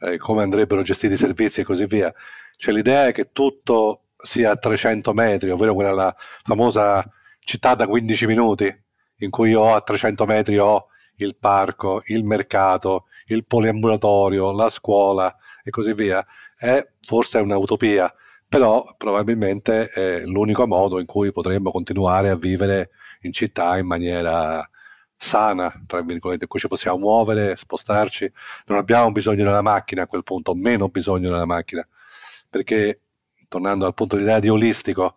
eh, 0.00 0.18
come 0.18 0.42
andrebbero 0.42 0.82
gestiti 0.82 1.14
i 1.14 1.16
servizi 1.18 1.60
e 1.60 1.64
così 1.64 1.86
via 1.86 2.12
cioè 2.56 2.74
l'idea 2.74 3.06
è 3.06 3.12
che 3.12 3.32
tutto 3.32 4.02
sia 4.16 4.52
a 4.52 4.56
300 4.56 5.12
metri 5.12 5.50
ovvero 5.50 5.74
quella 5.74 6.14
famosa 6.42 7.08
città 7.40 7.74
da 7.74 7.86
15 7.86 8.26
minuti 8.26 8.84
in 9.18 9.30
cui 9.30 9.54
ho 9.54 9.74
a 9.74 9.80
300 9.80 10.24
metri 10.26 10.58
ho 10.58 10.88
il 11.16 11.36
parco, 11.36 12.02
il 12.06 12.24
mercato, 12.24 13.06
il 13.26 13.46
poliambulatorio, 13.46 14.52
la 14.52 14.68
scuola 14.68 15.34
e 15.62 15.70
così 15.70 15.92
via, 15.94 16.24
è 16.56 16.86
forse 17.00 17.38
un'utopia, 17.38 18.12
però 18.48 18.94
probabilmente 18.96 19.88
è 19.88 20.24
l'unico 20.24 20.66
modo 20.66 20.98
in 21.00 21.06
cui 21.06 21.32
potremmo 21.32 21.70
continuare 21.70 22.28
a 22.28 22.36
vivere 22.36 22.90
in 23.22 23.32
città 23.32 23.78
in 23.78 23.86
maniera 23.86 24.68
sana, 25.16 25.72
tra 25.86 26.02
virgolette, 26.02 26.44
in 26.44 26.48
cui 26.48 26.60
ci 26.60 26.68
possiamo 26.68 26.98
muovere, 26.98 27.56
spostarci, 27.56 28.30
non 28.66 28.78
abbiamo 28.78 29.10
bisogno 29.12 29.44
della 29.44 29.62
macchina 29.62 30.02
a 30.02 30.06
quel 30.06 30.22
punto, 30.22 30.54
meno 30.54 30.88
bisogno 30.88 31.30
della 31.30 31.46
macchina, 31.46 31.86
perché 32.48 33.00
tornando 33.48 33.86
al 33.86 33.94
punto 33.94 34.16
di 34.16 34.22
idea 34.22 34.40
olistico, 34.52 35.14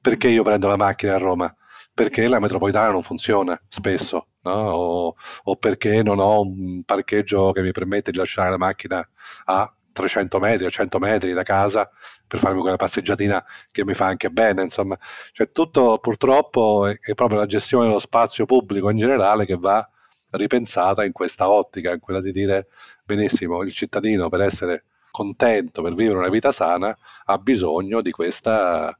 perché 0.00 0.28
io 0.28 0.42
prendo 0.42 0.68
la 0.68 0.76
macchina 0.76 1.14
a 1.14 1.18
Roma? 1.18 1.54
perché 1.98 2.28
la 2.28 2.38
metropolitana 2.38 2.92
non 2.92 3.02
funziona 3.02 3.60
spesso, 3.68 4.28
no? 4.42 4.52
o, 4.52 5.16
o, 5.42 5.56
perché 5.56 6.00
non 6.04 6.20
ho 6.20 6.42
un 6.42 6.84
parcheggio 6.84 7.50
che 7.50 7.60
mi 7.60 7.72
permette 7.72 8.12
di 8.12 8.18
lasciare 8.18 8.50
la 8.50 8.56
macchina 8.56 9.04
a 9.46 9.74
300 9.90 10.38
metri 10.38 10.64
o 10.66 10.70
100 10.70 10.98
metri 11.00 11.32
da 11.32 11.42
casa 11.42 11.90
per 12.24 12.38
farmi 12.38 12.60
quella 12.60 12.76
passeggiatina 12.76 13.44
che 13.72 13.84
mi 13.84 13.94
fa 13.94 14.06
anche 14.06 14.30
bene, 14.30 14.62
insomma, 14.62 14.96
cioè 15.32 15.50
tutto 15.50 15.98
purtroppo 15.98 16.86
è, 16.86 16.96
è 17.00 17.14
proprio 17.14 17.40
la 17.40 17.46
gestione 17.46 17.86
dello 17.86 17.98
spazio 17.98 18.46
pubblico 18.46 18.90
in 18.90 18.98
generale 18.98 19.44
che 19.44 19.56
va 19.56 19.84
ripensata 20.30 21.04
in 21.04 21.10
questa 21.10 21.50
ottica, 21.50 21.92
in 21.92 21.98
quella 21.98 22.20
di 22.20 22.30
dire 22.30 22.68
benissimo, 23.04 23.62
il 23.64 23.72
cittadino 23.72 24.28
per 24.28 24.42
essere 24.42 24.84
contento, 25.10 25.82
per 25.82 25.94
vivere 25.94 26.18
una 26.18 26.28
vita 26.28 26.52
sana, 26.52 26.96
ha 27.24 27.38
bisogno 27.38 28.00
di 28.00 28.10
questa 28.10 28.96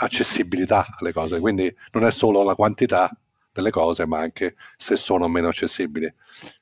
accessibilità 0.00 0.86
alle 0.98 1.12
cose, 1.12 1.40
quindi 1.40 1.74
non 1.92 2.04
è 2.04 2.10
solo 2.10 2.42
la 2.42 2.54
quantità 2.54 3.10
delle 3.58 3.70
cose, 3.70 4.06
ma 4.06 4.18
anche 4.18 4.54
se 4.76 4.96
sono 4.96 5.28
meno 5.28 5.48
accessibili. 5.48 6.12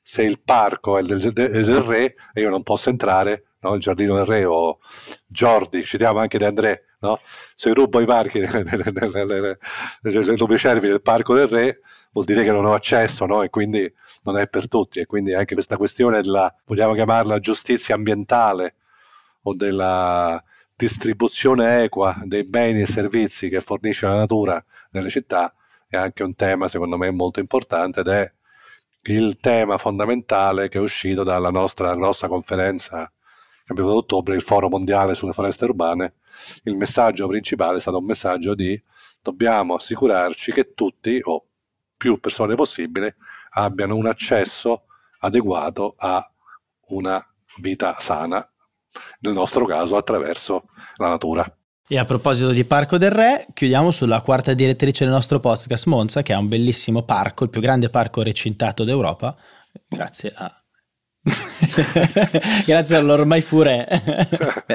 Se 0.01 0.23
il 0.23 0.39
parco 0.41 0.97
è 0.97 1.03
del, 1.03 1.31
del, 1.31 1.81
re 1.81 2.15
e 2.33 2.41
io 2.41 2.49
non 2.49 2.63
posso 2.63 2.89
entrare, 2.89 3.45
no? 3.59 3.75
il 3.75 3.81
giardino 3.81 4.15
del 4.15 4.25
re 4.25 4.45
o 4.45 4.79
Giordi, 5.25 5.85
citiamo 5.85 6.19
anche 6.19 6.39
De 6.39 6.45
André, 6.45 6.85
no? 6.99 7.19
se 7.55 7.73
rubo 7.73 7.99
i 7.99 8.05
parchi, 8.05 8.41
rubo 8.43 10.53
i 10.53 10.79
del 10.79 11.01
parco 11.01 11.35
del 11.35 11.47
re, 11.47 11.79
vuol 12.11 12.25
dire 12.25 12.43
che 12.43 12.51
non 12.51 12.65
ho 12.65 12.73
accesso 12.73 13.25
no? 13.25 13.43
e 13.43 13.49
quindi 13.49 13.91
non 14.23 14.37
è 14.39 14.47
per 14.47 14.67
tutti. 14.67 14.99
E 14.99 15.05
quindi 15.05 15.33
anche 15.33 15.53
questa 15.53 15.77
questione 15.77 16.21
della, 16.21 16.53
vogliamo 16.65 16.93
chiamarla 16.93 17.39
giustizia 17.39 17.95
ambientale 17.95 18.75
o 19.47 19.55
della 19.55 20.43
distribuzione 20.75 21.83
equa 21.83 22.15
dei 22.23 22.43
beni 22.43 22.81
e 22.81 22.85
servizi 22.85 23.49
che 23.49 23.61
fornisce 23.61 24.05
la 24.05 24.15
natura 24.15 24.63
nelle 24.91 25.09
città 25.09 25.53
è 25.87 25.95
anche 25.97 26.23
un 26.23 26.35
tema 26.35 26.67
secondo 26.67 26.97
me 26.97 27.09
molto 27.11 27.39
importante 27.39 28.01
ed 28.01 28.07
è 28.07 28.31
il 29.03 29.37
tema 29.39 29.77
fondamentale 29.77 30.67
che 30.67 30.77
è 30.77 30.81
uscito 30.81 31.23
dalla 31.23 31.49
nostra 31.49 31.95
grossa 31.95 32.27
conferenza 32.27 33.09
che 33.63 33.73
abbiamo 33.73 33.89
avuto 33.91 34.15
ottobre, 34.15 34.35
il 34.35 34.41
Foro 34.43 34.69
Mondiale 34.69 35.13
sulle 35.13 35.33
Foreste 35.33 35.65
Urbane. 35.65 36.13
Il 36.63 36.75
messaggio 36.75 37.27
principale 37.27 37.77
è 37.77 37.81
stato 37.81 37.97
un 37.97 38.05
messaggio 38.05 38.55
di 38.55 38.81
dobbiamo 39.21 39.75
assicurarci 39.75 40.53
che 40.53 40.73
tutti 40.73 41.19
o 41.21 41.45
più 41.97 42.17
persone 42.19 42.55
possibile 42.55 43.17
abbiano 43.51 43.95
un 43.95 44.07
accesso 44.07 44.83
adeguato 45.19 45.95
a 45.97 46.25
una 46.89 47.25
vita 47.57 47.95
sana 47.99 48.49
nel 49.19 49.33
nostro 49.33 49.65
caso 49.65 49.95
attraverso 49.95 50.63
la 50.95 51.09
natura. 51.09 51.57
E 51.89 51.97
a 51.97 52.03
proposito 52.03 52.51
di 52.51 52.65
Parco 52.65 52.97
del 52.97 53.11
Re, 53.11 53.47
chiudiamo 53.53 53.91
sulla 53.91 54.21
quarta 54.21 54.53
direttrice 54.53 55.05
del 55.05 55.13
nostro 55.13 55.39
podcast 55.39 55.85
Monza, 55.85 56.21
che 56.21 56.33
è 56.33 56.35
un 56.35 56.49
bellissimo 56.49 57.03
parco, 57.03 57.45
il 57.45 57.49
più 57.49 57.61
grande 57.61 57.89
parco 57.89 58.21
recintato 58.23 58.83
d'Europa, 58.83 59.35
grazie 59.87 60.33
a 60.35 60.53
grazie 62.65 62.95
all'ormai 62.95 63.41
fure. 63.41 63.87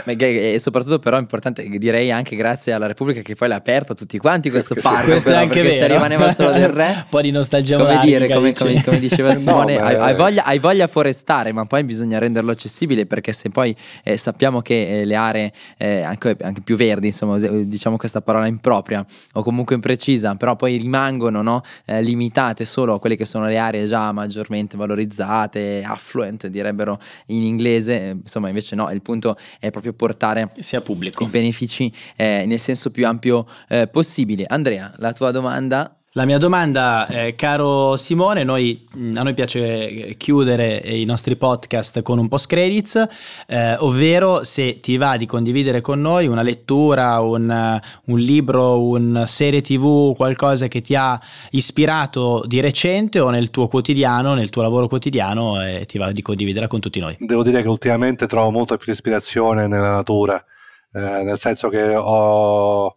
e 0.05 0.59
soprattutto 0.59 0.99
però 0.99 1.17
è 1.17 1.21
importante 1.21 1.69
direi 1.69 2.11
anche 2.11 2.37
grazie 2.37 2.73
alla 2.73 2.87
Repubblica 2.87 3.21
che 3.23 3.35
poi 3.35 3.49
l'ha 3.49 3.57
aperto 3.57 3.93
a 3.93 3.95
tutti 3.95 4.19
quanti 4.19 4.51
questo 4.51 4.75
parco 4.81 5.11
questo 5.11 5.31
però, 5.31 5.47
perché 5.47 5.63
vero. 5.63 5.75
se 5.75 5.87
rimaneva 5.87 6.33
solo 6.33 6.53
del 6.53 6.69
re 6.69 6.91
un 7.03 7.05
po' 7.09 7.21
di 7.21 7.31
nostalgia 7.31 7.77
come 7.77 7.99
dire 8.03 8.29
come, 8.29 8.53
come, 8.53 8.83
come, 8.83 8.99
diceva 8.99 9.33
Simone 9.35 9.77
no, 9.77 9.85
hai, 9.85 9.95
hai, 9.97 10.15
voglia, 10.15 10.45
hai, 10.45 10.59
voglia, 10.59 10.87
forestare 10.87 11.53
ma 11.53 11.65
poi 11.65 11.85
bisogna 11.85 12.19
renderlo 12.19 12.51
accessibile 12.51 13.07
perché 13.07 13.33
se 13.33 13.51
poi 13.51 13.75
eh, 14.03 14.17
sappiamo 14.17 14.61
che 14.61 15.01
eh, 15.01 15.05
le 15.05 15.15
aree 15.15 15.53
eh, 15.77 16.03
anche, 16.03 16.37
anche, 16.41 16.61
più 16.63 16.77
verdi 16.77 17.07
insomma 17.09 17.39
diciamo 17.39 17.97
questa 17.97 18.21
parola 18.21 18.47
impropria 18.47 19.05
o 19.33 19.43
comunque 19.43 19.75
imprecisa 19.75 20.35
però 20.35 20.57
poi 20.57 20.77
rimangono 20.77 21.43
no, 21.43 21.63
eh, 21.87 22.03
limitate 22.03 22.65
solo 22.65 22.95
a 22.95 23.01
quelle 23.01 23.17
che 23.17 23.25
sono 23.25 23.47
le 23.47 23.59
aree 23.59 23.87
già 23.87 24.13
maggiormente 24.13 24.77
valorizzate 24.77 25.83
affluent 25.85 26.47
direbbero 26.83 26.99
in 27.27 27.43
inglese, 27.43 28.01
eh, 28.01 28.11
insomma 28.11 28.49
invece 28.49 28.75
no, 28.75 28.91
il 28.91 29.03
punto 29.03 29.37
è 29.59 29.71
proprio 29.71 29.93
portare 29.93 30.53
sia 30.59 30.81
pubblico 30.81 31.25
i 31.25 31.29
benefici 31.29 31.93
eh, 32.17 32.45
nel 32.47 32.59
senso 32.59 32.91
più 32.91 33.07
ampio 33.07 33.47
eh, 33.69 33.89
possibile. 33.89 34.45
Andrea, 34.47 34.93
la 34.97 35.13
tua 35.13 35.31
domanda? 35.31 35.97
La 36.15 36.27
mia 36.27 36.37
domanda, 36.37 37.07
eh, 37.07 37.35
caro 37.35 37.97
Simone, 37.97 38.45
noi, 38.45 38.87
mm, 38.95 39.17
a 39.17 39.23
noi 39.23 39.33
piace 39.33 40.15
chiudere 40.19 40.77
i 40.77 41.07
nostri 41.07 41.37
podcast 41.37 42.03
con 42.03 42.19
un 42.19 42.29
post 42.29 42.49
credits, 42.49 43.03
eh, 43.47 43.77
ovvero 43.79 44.45
se 44.45 44.81
ti 44.81 44.99
va 44.99 45.17
di 45.17 45.25
condividere 45.25 45.81
con 45.81 46.03
noi 46.03 46.27
una 46.27 46.43
lettura, 46.43 47.19
un, 47.21 47.81
un, 48.05 48.19
libro, 48.19 48.83
una 48.83 49.27
serie 49.27 49.63
tv, 49.63 50.15
qualcosa 50.15 50.69
che 50.69 50.83
ti 50.83 50.95
ha 50.95 51.19
ispirato 51.53 52.43
di 52.47 52.61
recente 52.61 53.19
o 53.19 53.31
nel 53.31 53.49
tuo 53.49 53.67
quotidiano, 53.67 54.35
nel 54.35 54.51
tuo 54.51 54.61
lavoro 54.61 54.89
quotidiano 54.89 55.65
e 55.65 55.87
ti 55.87 55.97
va 55.97 56.13
di 56.13 56.21
condividerla 56.21 56.69
con 56.69 56.81
tutti 56.81 57.01
noi. 57.01 57.17
Devo 57.21 57.43
dire 57.43 57.63
che 57.63 57.69
ultimamente 57.69 58.27
trovo 58.27 58.51
molta 58.51 58.77
più 58.77 58.93
ispirazione 58.93 59.67
nella 59.67 59.93
natura, 59.93 60.45
eh, 60.93 61.23
nel 61.23 61.39
senso 61.39 61.71
che 61.71 61.97
ho 61.97 62.97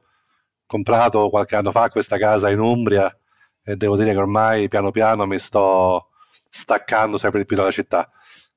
comprato 0.66 1.30
qualche 1.30 1.56
anno 1.56 1.72
fa 1.72 1.90
questa 1.90 2.18
casa 2.18 2.50
in 2.50 2.60
Umbria 2.60 3.16
e 3.64 3.76
devo 3.76 3.98
dire 3.98 4.12
che 4.12 4.18
ormai 4.18 4.68
piano 4.68 4.92
piano 4.92 5.26
mi 5.26 5.40
sto 5.40 6.10
staccando 6.50 7.18
sempre 7.18 7.40
di 7.40 7.46
più 7.46 7.56
dalla 7.56 7.72
città. 7.72 8.10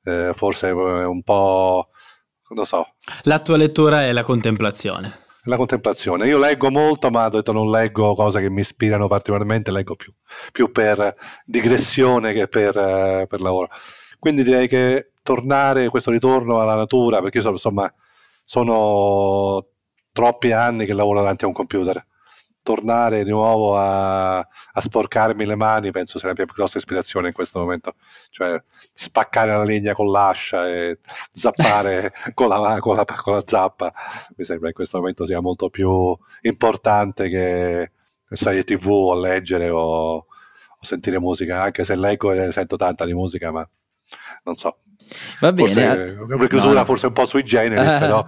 Eh, 0.04 0.32
forse 0.34 0.70
un 0.70 1.22
po', 1.22 1.88
non 2.50 2.64
so. 2.64 2.94
La 3.22 3.40
tua 3.40 3.56
lettura 3.56 4.02
è 4.02 4.12
la 4.12 4.22
contemplazione. 4.22 5.26
La 5.44 5.56
contemplazione. 5.56 6.26
Io 6.26 6.38
leggo 6.38 6.70
molto, 6.70 7.10
ma 7.10 7.26
ho 7.26 7.30
detto 7.30 7.52
non 7.52 7.70
leggo 7.70 8.14
cose 8.14 8.40
che 8.40 8.50
mi 8.50 8.60
ispirano 8.60 9.08
particolarmente, 9.08 9.70
leggo 9.70 9.96
più, 9.96 10.12
più 10.52 10.70
per 10.70 11.14
digressione 11.44 12.34
che 12.34 12.48
per, 12.48 12.76
eh, 12.76 13.26
per, 13.26 13.40
lavoro. 13.40 13.70
Quindi 14.18 14.42
direi 14.42 14.68
che 14.68 15.12
tornare, 15.22 15.88
questo 15.88 16.10
ritorno 16.10 16.60
alla 16.60 16.74
natura, 16.74 17.22
perché 17.22 17.40
sono, 17.40 17.54
insomma, 17.54 17.92
sono 18.44 19.66
troppi 20.18 20.50
anni 20.50 20.84
che 20.84 20.94
lavoro 20.94 21.20
davanti 21.20 21.44
a 21.44 21.46
un 21.46 21.52
computer. 21.52 22.04
Tornare 22.60 23.22
di 23.22 23.30
nuovo 23.30 23.78
a, 23.78 24.38
a 24.38 24.80
sporcarmi 24.80 25.46
le 25.46 25.54
mani 25.54 25.92
penso 25.92 26.18
sia 26.18 26.26
la 26.26 26.34
mia 26.36 26.44
più 26.44 26.54
grossa 26.54 26.78
ispirazione 26.78 27.28
in 27.28 27.32
questo 27.32 27.60
momento. 27.60 27.94
Cioè 28.30 28.60
spaccare 28.94 29.52
la 29.52 29.62
legna 29.62 29.94
con 29.94 30.10
l'ascia 30.10 30.66
e 30.68 30.98
zappare 31.30 32.12
con, 32.34 32.48
la, 32.48 32.78
con, 32.80 32.96
la, 32.96 33.04
con 33.04 33.34
la 33.34 33.42
zappa 33.46 33.92
mi 34.36 34.42
sembra 34.42 34.68
in 34.68 34.74
questo 34.74 34.98
momento 34.98 35.24
sia 35.24 35.40
molto 35.40 35.70
più 35.70 36.16
importante 36.42 37.28
che 37.28 37.92
stare 38.28 38.64
tv 38.64 38.88
o 38.88 39.14
leggere 39.14 39.70
o, 39.70 40.16
o 40.16 40.26
sentire 40.80 41.20
musica, 41.20 41.62
anche 41.62 41.84
se 41.84 41.94
leggo 41.94 42.32
e 42.32 42.50
sento 42.50 42.74
tanta 42.74 43.04
di 43.04 43.14
musica, 43.14 43.52
ma 43.52 43.68
non 44.42 44.56
so, 44.56 44.80
Va 45.40 45.52
bene. 45.52 45.68
Forse, 45.68 46.16
una 46.34 46.46
chiusura 46.46 46.78
no. 46.80 46.84
forse 46.84 47.06
un 47.06 47.12
po' 47.12 47.26
sui 47.26 47.44
generis, 47.44 47.94
uh, 47.94 47.98
però. 47.98 48.24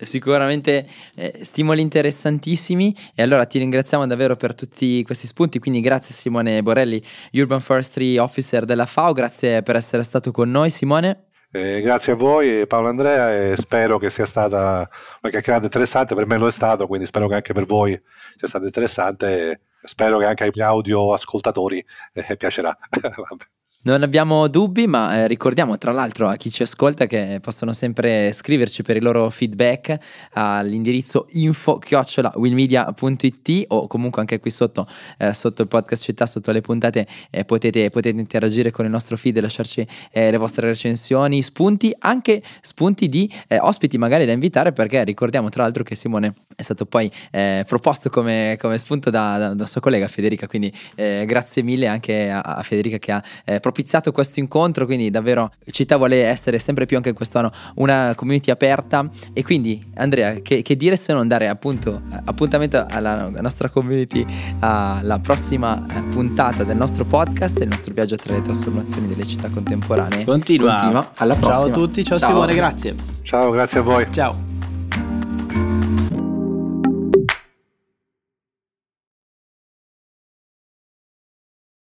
Sicuramente 0.00 0.86
eh, 1.14 1.40
stimoli 1.42 1.80
interessantissimi 1.80 2.94
e 3.14 3.22
allora 3.22 3.44
ti 3.46 3.58
ringraziamo 3.58 4.06
davvero 4.06 4.36
per 4.36 4.54
tutti 4.54 5.02
questi 5.04 5.26
spunti, 5.26 5.58
quindi 5.58 5.80
grazie 5.80 6.14
Simone 6.14 6.62
Borelli, 6.62 7.02
Urban 7.32 7.60
Forestry 7.60 8.16
Officer 8.18 8.64
della 8.64 8.86
FAO, 8.86 9.12
grazie 9.12 9.62
per 9.62 9.76
essere 9.76 10.02
stato 10.02 10.30
con 10.30 10.50
noi 10.50 10.70
Simone. 10.70 11.26
Eh, 11.54 11.82
grazie 11.82 12.12
a 12.12 12.16
voi 12.16 12.66
Paolo 12.66 12.88
Andrea 12.88 13.50
e 13.50 13.56
spero 13.56 13.98
che 13.98 14.08
sia 14.08 14.24
stata 14.24 14.88
una 15.20 15.30
chiacchierata 15.30 15.64
interessante, 15.64 16.14
per 16.14 16.26
me 16.26 16.38
lo 16.38 16.46
è 16.46 16.52
stato, 16.52 16.86
quindi 16.86 17.06
spero 17.06 17.28
che 17.28 17.34
anche 17.34 17.52
per 17.52 17.64
voi 17.64 17.90
sia 18.36 18.48
stata 18.48 18.64
interessante 18.64 19.60
spero 19.82 20.18
che 20.18 20.26
anche 20.26 20.44
ai 20.44 20.60
audio 20.60 21.12
ascoltatori 21.12 21.84
eh, 22.12 22.36
piacerà. 22.36 22.76
Non 23.84 24.04
abbiamo 24.04 24.46
dubbi, 24.46 24.86
ma 24.86 25.16
eh, 25.16 25.26
ricordiamo 25.26 25.76
tra 25.76 25.90
l'altro 25.90 26.28
a 26.28 26.36
chi 26.36 26.52
ci 26.52 26.62
ascolta 26.62 27.06
che 27.06 27.40
possono 27.42 27.72
sempre 27.72 28.30
scriverci 28.30 28.82
per 28.82 28.94
i 28.94 29.00
loro 29.00 29.28
feedback 29.28 29.98
all'indirizzo 30.34 31.26
info-winmedia.it 31.30 33.64
o 33.70 33.88
comunque 33.88 34.20
anche 34.20 34.38
qui 34.38 34.52
sotto, 34.52 34.86
eh, 35.18 35.34
sotto 35.34 35.62
il 35.62 35.68
podcast 35.68 36.04
città, 36.04 36.26
sotto 36.26 36.52
le 36.52 36.60
puntate 36.60 37.08
eh, 37.30 37.44
potete, 37.44 37.90
potete, 37.90 38.20
interagire 38.20 38.70
con 38.70 38.84
il 38.84 38.90
nostro 38.92 39.16
feed 39.16 39.38
e 39.38 39.40
lasciarci 39.40 39.84
eh, 40.12 40.30
le 40.30 40.36
vostre 40.36 40.68
recensioni, 40.68 41.42
spunti, 41.42 41.92
anche 41.98 42.40
spunti 42.60 43.08
di 43.08 43.28
eh, 43.48 43.58
ospiti 43.58 43.98
magari 43.98 44.26
da 44.26 44.32
invitare 44.32 44.70
perché 44.70 45.02
ricordiamo 45.02 45.48
tra 45.48 45.64
l'altro 45.64 45.82
che 45.82 45.96
Simone 45.96 46.34
è 46.62 46.64
stato 46.64 46.86
poi 46.86 47.10
eh, 47.30 47.64
proposto 47.66 48.08
come, 48.10 48.56
come 48.60 48.78
spunto 48.78 49.10
da, 49.10 49.38
da, 49.38 49.54
da, 49.54 49.66
sua 49.66 49.80
collega 49.80 50.06
Federica, 50.08 50.46
quindi 50.46 50.72
grazie 50.94 51.62
mille 51.62 51.86
anche 51.86 52.30
a, 52.30 52.40
a 52.40 52.62
Federica 52.62 52.98
che 52.98 53.12
ha 53.12 53.22
proposto 53.60 53.70
propizzato 53.72 54.12
questo 54.12 54.38
incontro, 54.38 54.84
quindi 54.84 55.10
davvero 55.10 55.50
Città 55.70 55.96
vuole 55.96 56.24
essere 56.24 56.58
sempre 56.58 56.84
più 56.84 56.98
anche 56.98 57.08
in 57.08 57.14
quest'anno 57.14 57.50
una 57.76 58.12
community 58.14 58.50
aperta 58.50 59.08
e 59.32 59.42
quindi 59.42 59.82
Andrea 59.94 60.34
che, 60.34 60.60
che 60.60 60.76
dire 60.76 60.96
se 60.96 61.12
non 61.14 61.26
dare 61.26 61.48
appunto 61.48 62.02
appuntamento 62.24 62.86
alla 62.88 63.30
nostra 63.40 63.70
community 63.70 64.24
alla 64.60 65.18
prossima 65.18 65.84
eh, 65.88 66.00
puntata 66.10 66.62
del 66.64 66.76
nostro 66.76 67.04
podcast, 67.04 67.60
il 67.60 67.68
nostro 67.68 67.94
viaggio 67.94 68.16
tra 68.16 68.34
le 68.34 68.42
trasformazioni 68.42 69.08
delle 69.08 69.26
città 69.26 69.48
contemporanee. 69.48 70.24
Continua. 70.24 70.72
Continua. 70.72 71.10
Alla 71.16 71.34
prossima. 71.34 71.74
Ciao 71.74 71.74
a 71.74 71.86
tutti, 71.86 72.04
ciao, 72.04 72.18
ciao. 72.18 72.28
Simone, 72.30 72.54
grazie. 72.54 72.94
Ciao, 73.22 73.50
grazie 73.50 73.78
a 73.80 73.82
voi. 73.82 74.06
Ciao. 74.10 74.50